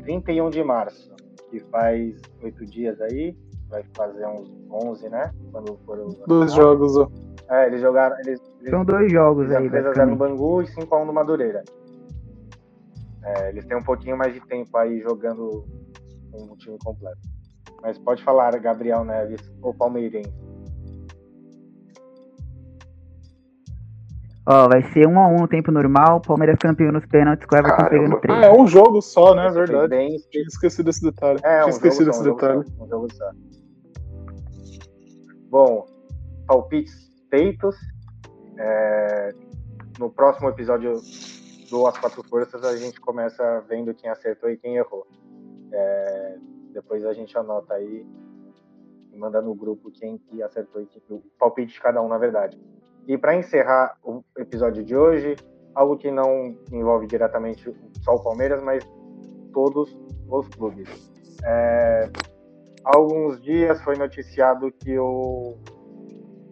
[0.02, 1.11] 31 de março,
[1.52, 3.36] que faz oito dias aí,
[3.68, 5.30] vai fazer uns 11, né?
[5.52, 7.10] Quando for o- Dois jogos, ó.
[7.50, 8.16] É, eles jogaram.
[8.20, 10.16] Eles, eles São dois jogos aí, 3x0 no.
[10.16, 11.62] Bangu e 5x1 no Madureira.
[13.22, 15.64] É, eles têm um pouquinho mais de tempo aí jogando
[16.32, 17.18] com o time completo.
[17.82, 20.32] Mas pode falar, Gabriel Neves, ou Palmeirense.
[24.44, 27.58] Ó, vai ser um a um no tempo normal, Palmeiras campeão nos pênaltis, com o
[27.58, 28.44] Everton pegando Ah, três.
[28.44, 29.46] é um jogo só, né?
[29.46, 29.88] É verdade.
[29.88, 31.38] bem- Tinha esquecido esse detalhe.
[31.44, 32.62] É, Tinha um esquecido jogo esse só, um detalhe.
[32.68, 33.30] jogo um jogo só.
[35.48, 35.86] Bom,
[36.46, 37.76] palpites feitos.
[38.58, 39.30] É,
[39.98, 41.00] no próximo episódio
[41.70, 45.06] do As Quatro Forças, a gente começa vendo quem acertou e quem errou.
[45.72, 46.36] É,
[46.72, 48.04] depois a gente anota aí
[49.12, 52.18] e manda no grupo quem que acertou e quem, o palpite de cada um, na
[52.18, 52.58] verdade.
[53.06, 55.36] E para encerrar o episódio de hoje,
[55.74, 58.84] algo que não envolve diretamente só o Palmeiras, mas
[59.52, 59.96] todos
[60.28, 60.88] os clubes.
[61.44, 62.08] É,
[62.84, 65.56] há alguns dias foi noticiado que o,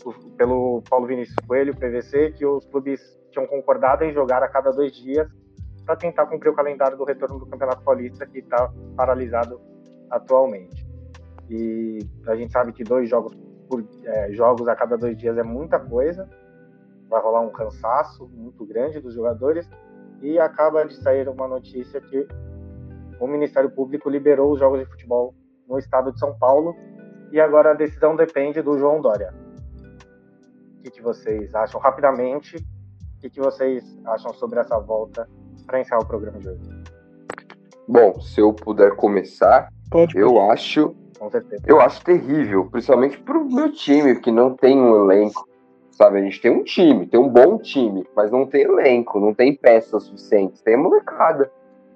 [0.04, 4.70] o- pelo Paulo Vinícius Coelho, PVC, que os clubes tinham concordado em jogar a cada
[4.70, 5.28] dois dias
[5.86, 9.60] para tentar cumprir o calendário do retorno do Campeonato Paulista, que está paralisado
[10.10, 10.86] atualmente.
[11.48, 13.36] E a gente sabe que dois jogos
[13.68, 16.28] por é, jogos a cada dois dias é muita coisa,
[17.10, 19.68] vai rolar um cansaço muito grande dos jogadores
[20.22, 22.26] e acaba de sair uma notícia que
[23.18, 25.34] o Ministério Público liberou os jogos de futebol
[25.68, 26.74] no estado de São Paulo
[27.32, 29.34] e agora a decisão depende do João Dória.
[30.78, 32.56] O que, que vocês acham rapidamente?
[32.56, 35.28] O que, que vocês acham sobre essa volta
[35.66, 36.70] para encerrar o programa de hoje?
[37.86, 40.16] Bom, se eu puder começar, Pode.
[40.16, 41.62] eu acho Com certeza.
[41.66, 45.49] Eu acho terrível, principalmente pro meu time, que não tem um elenco.
[46.00, 49.34] Sabe, a gente tem um time, tem um bom time, mas não tem elenco, não
[49.34, 51.52] tem peças suficientes, tem molecada.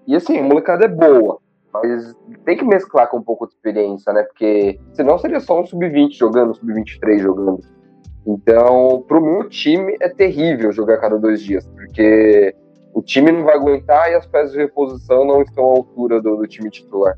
[0.07, 1.39] E assim, a molecada é boa,
[1.73, 4.23] mas tem que mesclar com um pouco de experiência, né?
[4.25, 7.61] Porque senão seria só um sub-20 jogando, um sub-23 jogando.
[8.27, 12.55] Então, para o meu time é terrível jogar cada dois dias, porque
[12.93, 16.37] o time não vai aguentar e as peças de reposição não estão à altura do,
[16.37, 17.17] do time titular.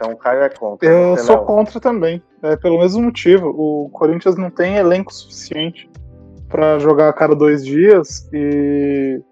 [0.00, 0.88] Então o Caio é contra.
[0.88, 2.22] Eu sou contra também.
[2.42, 3.48] É pelo mesmo motivo.
[3.48, 5.90] O Corinthians não tem elenco suficiente
[6.48, 9.22] para jogar a cada dois dias e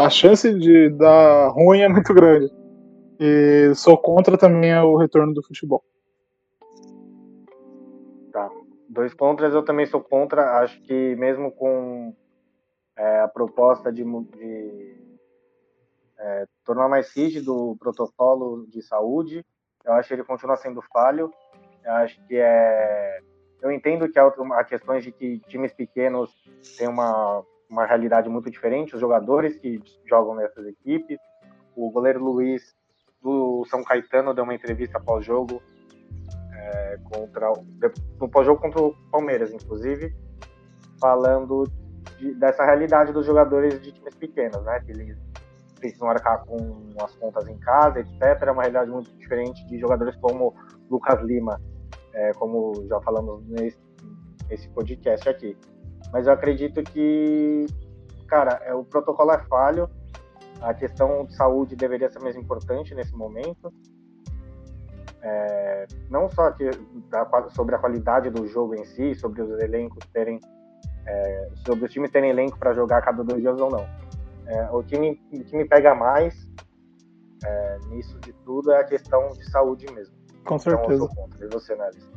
[0.00, 2.50] a chance de dar ruim é muito grande.
[3.20, 5.84] E sou contra também o retorno do futebol.
[8.32, 8.48] Tá.
[8.88, 10.60] Dois contras, eu também sou contra.
[10.60, 12.14] Acho que mesmo com
[12.96, 15.01] é, a proposta de, de
[16.22, 19.44] é, tornar mais rígido o protocolo de saúde,
[19.84, 21.32] eu acho que ele continua sendo falho.
[21.84, 23.20] Eu acho que é.
[23.60, 26.30] Eu entendo que há, questões de que times pequenos
[26.76, 31.18] têm uma, uma realidade muito diferente, os jogadores que jogam nessas equipes.
[31.76, 32.74] O goleiro Luiz
[33.20, 35.62] do São Caetano deu uma entrevista pós-jogo
[36.54, 37.52] é, contra
[38.20, 40.14] no pós-jogo contra o Palmeiras, inclusive,
[41.00, 41.64] falando
[42.18, 44.80] de, dessa realidade dos jogadores de times pequenos, né?
[44.80, 45.16] Que eles
[45.82, 48.20] precisam arcar com as contas em casa, etc.
[48.22, 50.54] É uma realidade muito diferente de jogadores como
[50.88, 51.60] Lucas Lima,
[52.14, 53.78] é, como já falamos nesse,
[54.48, 55.56] nesse podcast aqui.
[56.12, 57.66] Mas eu acredito que,
[58.28, 59.90] cara, é, o protocolo é falho,
[60.60, 63.72] a questão de saúde deveria ser mais importante nesse momento.
[65.20, 66.70] É, não só que,
[67.08, 70.38] da, sobre a qualidade do jogo em si, sobre os elencos terem,
[71.06, 74.01] é, sobre os times terem elenco para jogar cada dois dias ou não.
[74.46, 76.48] É, o, que me, o que me pega mais
[77.44, 80.14] é, nisso de tudo é a questão de saúde mesmo.
[80.44, 80.94] Com certeza.
[80.94, 81.46] Então, eu sou contra.
[81.46, 82.10] E você, Neves?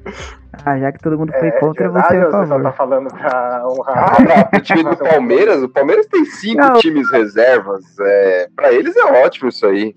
[0.64, 2.46] Ah, já que todo mundo foi é, contra, você é a favor.
[2.46, 4.16] Você tá falando pra honrar.
[4.52, 6.74] Ah, o time do Palmeiras, o Palmeiras tem cinco não.
[6.74, 7.84] times reservas.
[8.00, 9.94] É, pra eles é ótimo isso aí.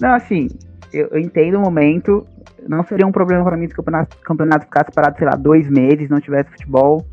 [0.00, 0.48] Não, assim,
[0.92, 2.26] eu, eu entendo o momento.
[2.70, 5.68] Não seria um problema para mim se o campeonato, campeonato ficasse parado, sei lá, dois
[5.68, 7.04] meses, não tivesse futebol.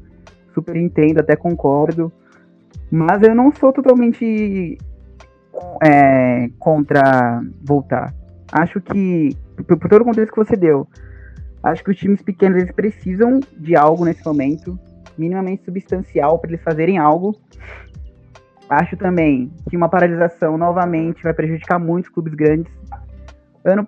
[0.54, 2.14] Super entendo, até concordo.
[2.92, 4.78] Mas eu não sou totalmente
[5.84, 8.14] é, contra voltar.
[8.52, 9.36] Acho que,
[9.68, 10.88] por, por todo o contexto que você deu,
[11.64, 14.78] acho que os times pequenos eles precisam de algo nesse momento,
[15.18, 17.36] minimamente substancial, para eles fazerem algo.
[18.70, 22.72] Acho também que uma paralisação novamente vai prejudicar muitos clubes grandes.
[23.68, 23.86] Ano,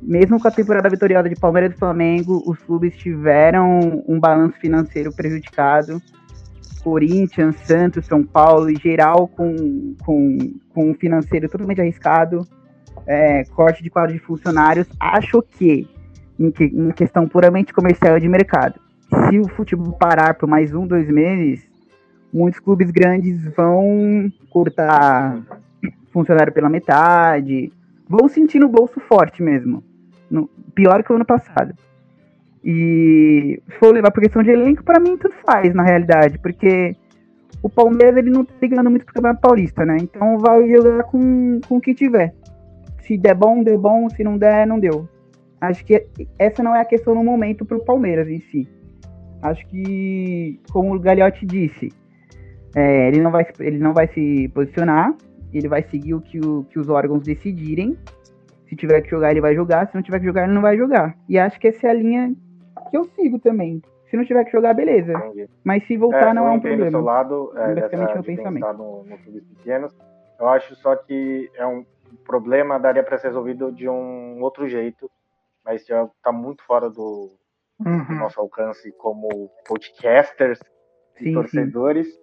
[0.00, 5.12] mesmo com a temporada vitoriosa de Palmeiras e Flamengo, os clubes tiveram um balanço financeiro
[5.14, 6.00] prejudicado.
[6.82, 10.38] Corinthians, Santos, São Paulo, em geral, com, com,
[10.72, 12.46] com um financeiro totalmente arriscado
[13.08, 15.88] é, corte de quadro de funcionários, acho que,
[16.38, 18.78] em, que, em questão puramente comercial e de mercado,
[19.28, 21.66] se o futebol parar por mais um, dois meses,
[22.32, 25.40] muitos clubes grandes vão cortar
[26.12, 27.72] funcionário pela metade,
[28.08, 29.82] vão sentir no bolso forte mesmo.
[30.30, 31.74] No, pior que o ano passado.
[32.64, 36.96] E se for levar por questão de elenco, para mim tudo faz, na realidade, porque
[37.62, 39.96] o Palmeiras ele não tá ligando muito pro Campeonato Paulista, né?
[40.00, 42.34] Então vai jogar com, com o que tiver
[43.08, 45.08] se der bom, deu bom, se não der, não deu.
[45.58, 46.06] Acho que
[46.38, 48.68] essa não é a questão no momento para o Palmeiras em si.
[49.40, 51.88] Acho que, como o Gagliotti disse,
[52.76, 55.14] é, ele, não vai, ele não vai se posicionar,
[55.52, 57.98] ele vai seguir o que, o que os órgãos decidirem.
[58.68, 59.88] Se tiver que jogar, ele vai jogar.
[59.88, 61.16] Se não tiver que jogar, ele não vai jogar.
[61.28, 62.34] E acho que essa é a linha
[62.90, 63.82] que eu sigo também.
[64.10, 65.12] Se não tiver que jogar, beleza.
[65.12, 65.48] Entendi.
[65.64, 66.86] Mas se voltar, é, não é um problema.
[66.86, 68.72] Do seu lado, é, Basicamente, meu pensamento.
[68.74, 69.96] No, no clubes pequenos,
[70.38, 71.84] eu acho só que é um,
[72.28, 75.10] problema daria para ser resolvido de um outro jeito,
[75.64, 77.32] mas já está muito fora do,
[77.84, 78.04] uhum.
[78.04, 80.60] do, nosso alcance como podcasters
[81.16, 82.20] sim, e torcedores, sim.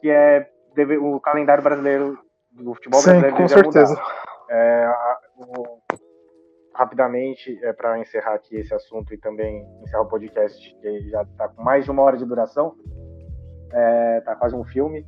[0.00, 2.18] que é deve, o calendário brasileiro
[2.58, 4.00] do futebol sim, brasileiro com certeza.
[4.50, 4.90] É,
[5.36, 5.78] o,
[6.74, 11.48] rapidamente, é, para encerrar aqui esse assunto e também encerrar o podcast, que já está
[11.48, 12.74] com mais de uma hora de duração,
[13.64, 15.04] está é, tá quase um filme.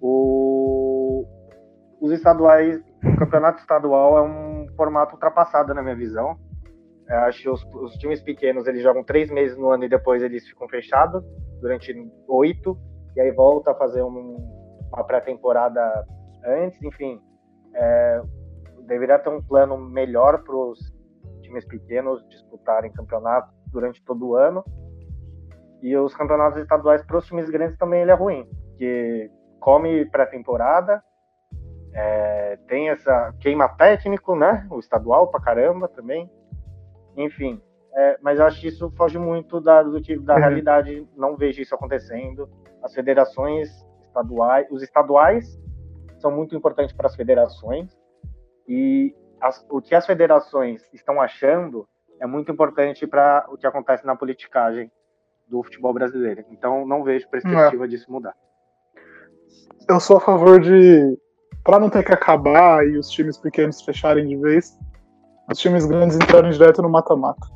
[0.00, 1.24] O,
[2.00, 6.36] os estaduais o campeonato estadual é um formato ultrapassado na minha visão.
[7.08, 10.22] Eu acho que os, os, times pequenos eles jogam três meses no ano e depois
[10.22, 11.24] eles ficam fechados
[11.60, 11.94] durante
[12.28, 12.76] oito
[13.14, 14.36] e aí volta a fazer um,
[14.92, 15.80] uma pré-temporada
[16.46, 16.80] antes.
[16.82, 17.20] Enfim,
[17.74, 18.22] é,
[18.86, 20.78] deveria ter um plano melhor para os
[21.42, 24.64] times pequenos disputarem campeonato durante todo o ano.
[25.82, 29.30] E os campeonatos estaduais para os times grandes também ele é ruim, porque
[29.60, 31.02] come pré-temporada,
[31.92, 34.66] é, tem essa queima técnico, né?
[34.70, 36.30] O estadual pra caramba também.
[37.16, 37.60] Enfim,
[37.94, 40.40] é, mas eu acho que isso foge muito da, do que, da uhum.
[40.40, 41.08] realidade.
[41.16, 42.48] Não vejo isso acontecendo.
[42.82, 43.70] As federações
[44.02, 45.58] estaduais, os estaduais
[46.26, 47.96] são muito importantes para as federações
[48.68, 54.04] e as, o que as federações estão achando é muito importante para o que acontece
[54.04, 54.90] na politicagem
[55.46, 56.44] do futebol brasileiro.
[56.50, 57.88] Então, não vejo perspectiva é.
[57.88, 58.34] disso mudar.
[59.88, 61.16] Eu sou a favor de,
[61.62, 64.76] para não ter que acabar e os times pequenos fecharem de vez,
[65.48, 67.46] os times grandes entrarem direto no mata-mata.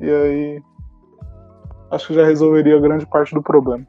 [0.00, 0.62] E aí,
[1.90, 3.86] acho que já resolveria grande parte do problema.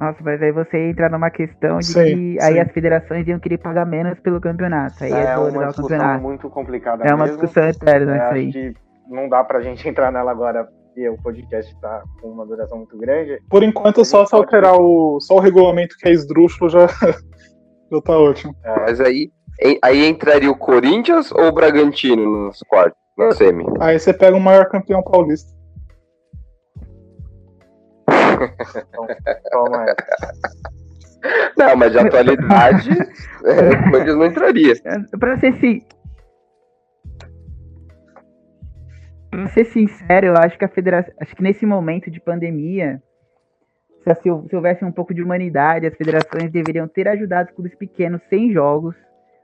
[0.00, 3.58] Nossa, mas aí você entra numa questão de sim, que aí as federações iam querer
[3.58, 5.04] pagar menos pelo campeonato.
[5.04, 6.22] Aí é, é uma discussão campeonato.
[6.22, 7.04] muito complicada.
[7.04, 7.42] É uma mesmo.
[7.42, 8.52] discussão eterna é, isso aí.
[8.52, 8.74] Que
[9.10, 12.96] não dá pra gente entrar nela agora, porque o podcast tá com uma duração muito
[12.96, 13.38] grande.
[13.50, 16.86] Por enquanto, só se alterar o, só o regulamento que é esdrúxulo já,
[17.92, 18.56] já tá ótimo.
[18.64, 18.80] É.
[18.80, 19.30] Mas aí,
[19.82, 23.66] aí entraria o Corinthians ou o Bragantino nos quartos, na semi?
[23.78, 25.59] Aí você pega o maior campeão paulista.
[28.44, 29.06] Então,
[29.50, 30.70] toma essa.
[31.56, 32.90] Não, mas de atualidade,
[33.44, 34.74] é, não entraria.
[35.18, 35.86] Pra ser, si...
[39.30, 41.12] pra ser sincero, eu acho que a federação.
[41.20, 43.02] Acho que nesse momento de pandemia,
[44.02, 44.14] se,
[44.48, 48.52] se houvesse um pouco de humanidade, as federações deveriam ter ajudado os clubes pequenos sem
[48.52, 48.96] jogos.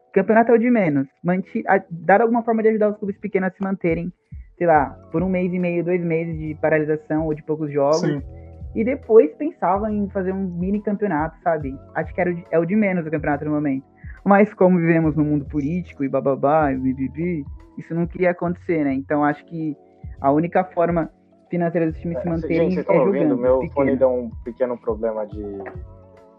[0.09, 1.07] O campeonato é o de menos.
[1.23, 1.63] Manti...
[1.91, 4.11] Dar alguma forma de ajudar os clubes pequenos a se manterem,
[4.57, 8.01] sei lá, por um mês e meio, dois meses de paralisação ou de poucos jogos.
[8.01, 8.36] Sim
[8.77, 11.75] e depois pensava em fazer um mini campeonato, sabe?
[11.95, 13.87] Acho que era o de, é o de menos o campeonato no momento.
[14.23, 17.43] Mas como vivemos no mundo político e bababá e bibibi,
[17.79, 18.93] isso não queria acontecer, né?
[18.93, 19.75] Então acho que
[20.21, 21.11] a única forma
[21.49, 23.31] financeira dos times é, se manterem gente, é ouvindo?
[23.31, 23.41] jogando.
[23.41, 25.43] Meu fone deu um pequeno problema de,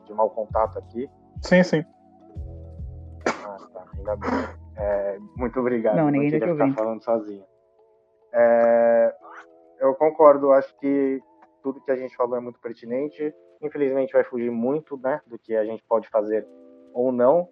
[0.05, 1.09] de mau contato aqui.
[1.41, 1.83] Sim, sim.
[3.25, 3.83] Ah, tá.
[3.97, 4.29] Ainda bem.
[4.77, 5.95] É, muito obrigado.
[5.95, 7.43] Não, ninguém não queria ficar falando sozinho.
[8.31, 9.15] É,
[9.79, 11.19] eu concordo, acho que
[11.67, 13.33] tudo que a gente falou é muito pertinente.
[13.61, 16.47] Infelizmente vai fugir muito, né, do que a gente pode fazer
[16.93, 17.49] ou não,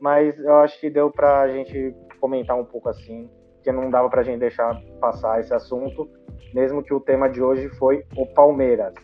[0.00, 3.28] mas eu acho que deu para a gente comentar um pouco assim,
[3.62, 6.08] que não dava para a gente deixar passar esse assunto,
[6.54, 8.94] mesmo que o tema de hoje foi o Palmeiras.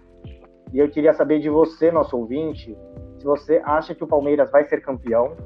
[0.73, 2.77] E eu queria saber de você, nosso ouvinte,
[3.19, 5.37] se você acha que o Palmeiras vai ser campeão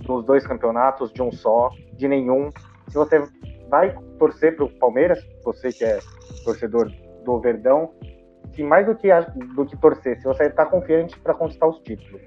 [0.00, 2.52] dos dois campeonatos, de um só, de nenhum.
[2.88, 3.22] Se você
[3.68, 5.98] vai torcer para o Palmeiras, você que é
[6.44, 6.90] torcedor
[7.24, 7.92] do Verdão,
[8.56, 9.08] que mais do que,
[9.54, 12.22] do que torcer, se você está confiante para conquistar os títulos.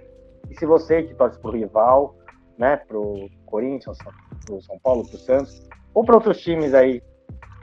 [0.48, 2.16] E se você que torce para o rival,
[2.58, 6.74] né, para o Corinthians, para o São Paulo, para o Santos, ou para outros times
[6.76, 7.02] aí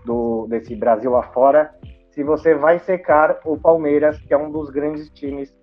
[0.05, 1.73] do, desse Brasil afora,
[2.11, 5.57] se você vai secar o Palmeiras, que é um dos grandes times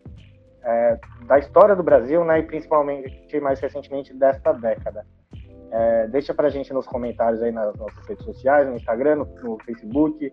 [0.63, 5.05] é, da história do Brasil, né, e principalmente mais recentemente desta década.
[5.71, 9.57] É, deixa para gente nos comentários aí nas nossas redes sociais, no Instagram, no, no
[9.65, 10.31] Facebook,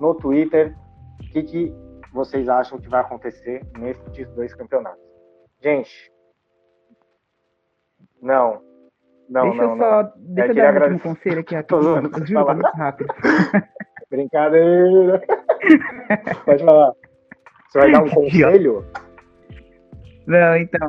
[0.00, 0.74] no Twitter,
[1.20, 1.83] o que, que
[2.14, 5.02] vocês acham que vai acontecer nesses dois campeonatos.
[5.60, 6.12] Gente,
[8.22, 8.62] não.
[9.28, 10.12] Não, deixa não, eu só, não.
[10.16, 11.56] Deixa eu dar um conselho aqui.
[11.56, 12.54] aqui zoando, pode falar.
[12.54, 13.14] muito rápido.
[14.10, 15.22] Brincadeira.
[16.44, 16.92] pode falar.
[17.68, 18.86] Você vai dar um conselho?
[20.26, 20.88] Não, então.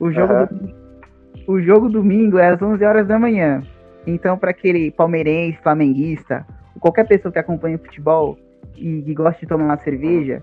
[0.00, 0.46] O jogo, uhum.
[0.46, 3.62] do, o jogo domingo é às 11 horas da manhã.
[4.06, 6.46] Então, para aquele palmeirense, flamenguista,
[6.80, 8.38] qualquer pessoa que acompanha o futebol,
[8.74, 10.42] e, e gosta de tomar uma cerveja,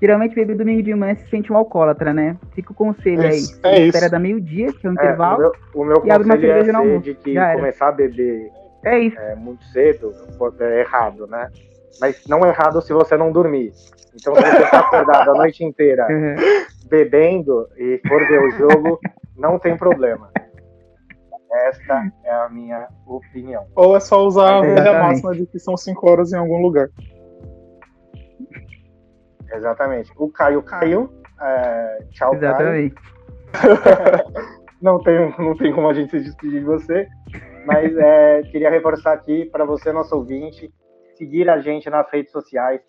[0.00, 2.36] geralmente bebe domingo de manhã se sente um alcoólatra, né?
[2.54, 3.42] Fica o conselho é, aí.
[3.62, 5.52] É espera da meio-dia, que é um é, intervalo.
[5.74, 7.00] O meu, o meu e abre uma cerveja é no almoço.
[7.00, 8.50] de que começar a beber
[8.84, 9.18] é isso.
[9.18, 10.12] É, muito cedo
[10.60, 11.50] é errado, né?
[12.00, 13.72] Mas não é errado se você não dormir.
[14.14, 16.34] Então, se você está acordado a noite inteira uhum.
[16.88, 19.00] bebendo e for ver o jogo,
[19.36, 20.30] não tem problema.
[21.68, 23.64] Esta é a minha opinião.
[23.76, 26.88] Ou é só usar a velha máxima de que são 5 horas em algum lugar.
[29.54, 30.12] Exatamente.
[30.16, 31.10] O Caio caiu.
[31.40, 32.94] É, tchau, Exatamente.
[33.52, 33.78] Caio.
[34.80, 37.08] não, tem, não tem como a gente se despedir de você.
[37.66, 40.72] Mas é, queria reforçar aqui para você, nosso ouvinte,
[41.16, 42.80] seguir a gente nas redes sociais.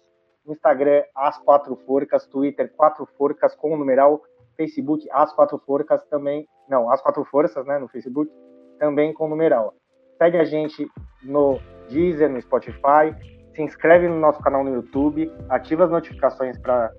[0.47, 4.21] Instagram, As Quatro Forcas, Twitter, Quatro Forcas com o numeral,
[4.55, 8.31] Facebook, As Quatro Forcas também, não, As Quatro Forças, né, no Facebook,
[8.77, 9.73] também com o numeral.
[10.17, 10.87] Segue a gente
[11.23, 11.59] no
[11.89, 13.15] Deezer, no Spotify,
[13.55, 16.91] se inscreve no nosso canal no YouTube, ativa as notificações para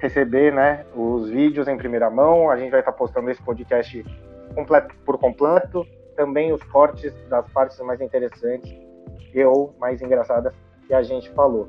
[0.00, 2.50] receber né, os vídeos em primeira mão.
[2.50, 4.04] A gente vai estar tá postando esse podcast
[4.54, 8.70] completo, por completo, também os cortes das partes mais interessantes
[9.32, 10.54] e ou mais engraçadas
[10.86, 11.68] que a gente falou.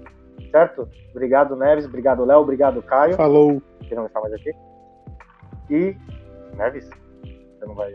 [0.50, 0.90] Certo?
[1.12, 1.86] Obrigado, Neves.
[1.86, 2.40] Obrigado, Léo.
[2.40, 3.16] Obrigado, Caio.
[3.16, 3.62] Falou.
[3.80, 4.52] Que não está mais aqui.
[5.70, 5.96] E.
[6.58, 6.90] Neves?
[7.24, 7.94] Você não vai.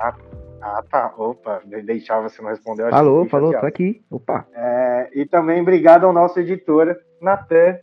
[0.00, 0.14] Ah,
[0.60, 1.14] ah, tá.
[1.16, 2.90] Opa, deixava você não respondeu.
[2.90, 4.04] Falou, falou, tô aqui.
[4.10, 4.46] Opa.
[4.52, 7.78] É, e também obrigado ao nosso editor, Natan,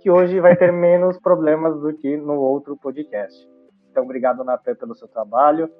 [0.00, 3.36] que hoje vai ter menos problemas do que no outro podcast.
[3.90, 5.70] Então, obrigado, Natan, pelo seu trabalho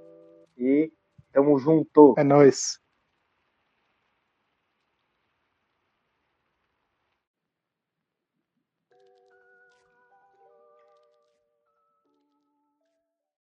[0.56, 0.90] e
[1.32, 2.14] tamo junto.
[2.16, 2.78] É nóis.